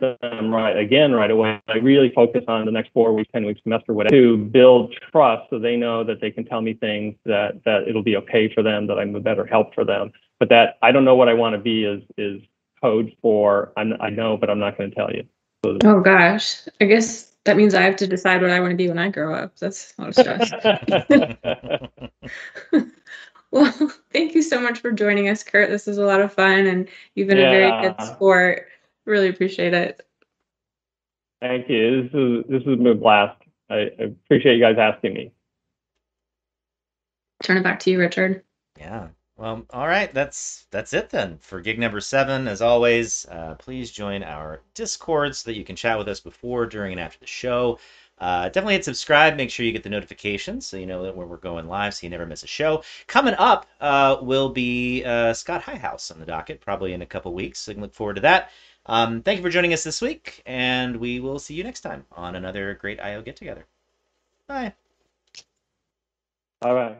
[0.00, 3.60] them right again right away i really focus on the next four weeks ten weeks
[3.62, 7.62] semester whatever to build trust so they know that they can tell me things that
[7.64, 10.78] that it'll be okay for them that i'm a better help for them but that
[10.82, 12.40] i don't know what i want to be is is
[12.80, 15.24] code for I'm, i know but i'm not going to tell you
[15.64, 18.76] so, oh gosh i guess that means I have to decide what I want to
[18.76, 19.56] be when I grow up.
[19.58, 20.52] That's a lot of stress.
[23.50, 25.70] well, thank you so much for joining us, Kurt.
[25.70, 27.50] This is a lot of fun, and you've been yeah.
[27.50, 28.68] a very good sport.
[29.08, 30.06] Really appreciate it.
[31.40, 32.02] Thank you.
[32.02, 33.40] This is this has been a blast.
[33.70, 35.32] I, I appreciate you guys asking me.
[37.42, 38.42] Turn it back to you, Richard.
[38.78, 39.08] Yeah.
[39.38, 42.46] Well, all right, that's that's it then for gig number seven.
[42.48, 46.66] As always, uh, please join our Discord so that you can chat with us before,
[46.66, 47.78] during, and after the show.
[48.20, 49.36] Uh, definitely hit subscribe.
[49.36, 52.06] Make sure you get the notifications so you know that when we're going live, so
[52.06, 52.82] you never miss a show.
[53.06, 57.32] Coming up uh, will be uh, Scott Highhouse on the docket, probably in a couple
[57.32, 57.60] weeks.
[57.60, 58.50] So you can look forward to that.
[58.88, 62.06] Um, thank you for joining us this week, and we will see you next time
[62.12, 63.66] on another great IO get together.
[64.46, 64.72] Bye.
[66.62, 66.98] All right.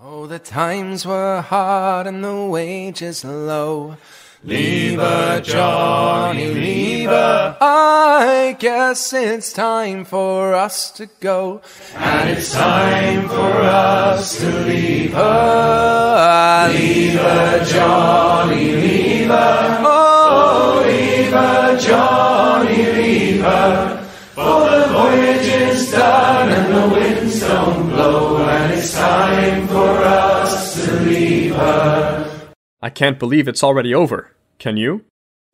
[0.00, 3.96] Oh, the times were hard and the wages low.
[4.44, 7.56] Lever, Johnny, lever.
[7.60, 11.62] I guess it's time for us to go.
[11.96, 16.68] And it's time for us to leave her.
[16.72, 19.78] Lever, Johnny, lever.
[19.88, 20.85] Oh,
[21.36, 23.38] lever, Johnny.
[24.34, 30.84] For the voyage is done and the winds don't blow, and it's time for us
[30.84, 32.52] to leave her.
[32.82, 34.32] I can't believe it's already over.
[34.58, 35.04] Can you?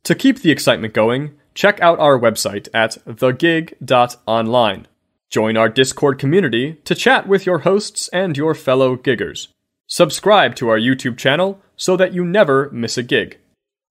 [0.03, 4.87] To keep the excitement going, check out our website at thegig.online.
[5.29, 9.47] Join our Discord community to chat with your hosts and your fellow giggers.
[9.87, 13.39] Subscribe to our YouTube channel so that you never miss a gig.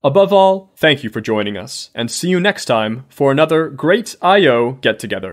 [0.05, 4.17] Above all, thank you for joining us, and see you next time for another great
[4.21, 4.73] I.O.
[4.81, 5.31] get together.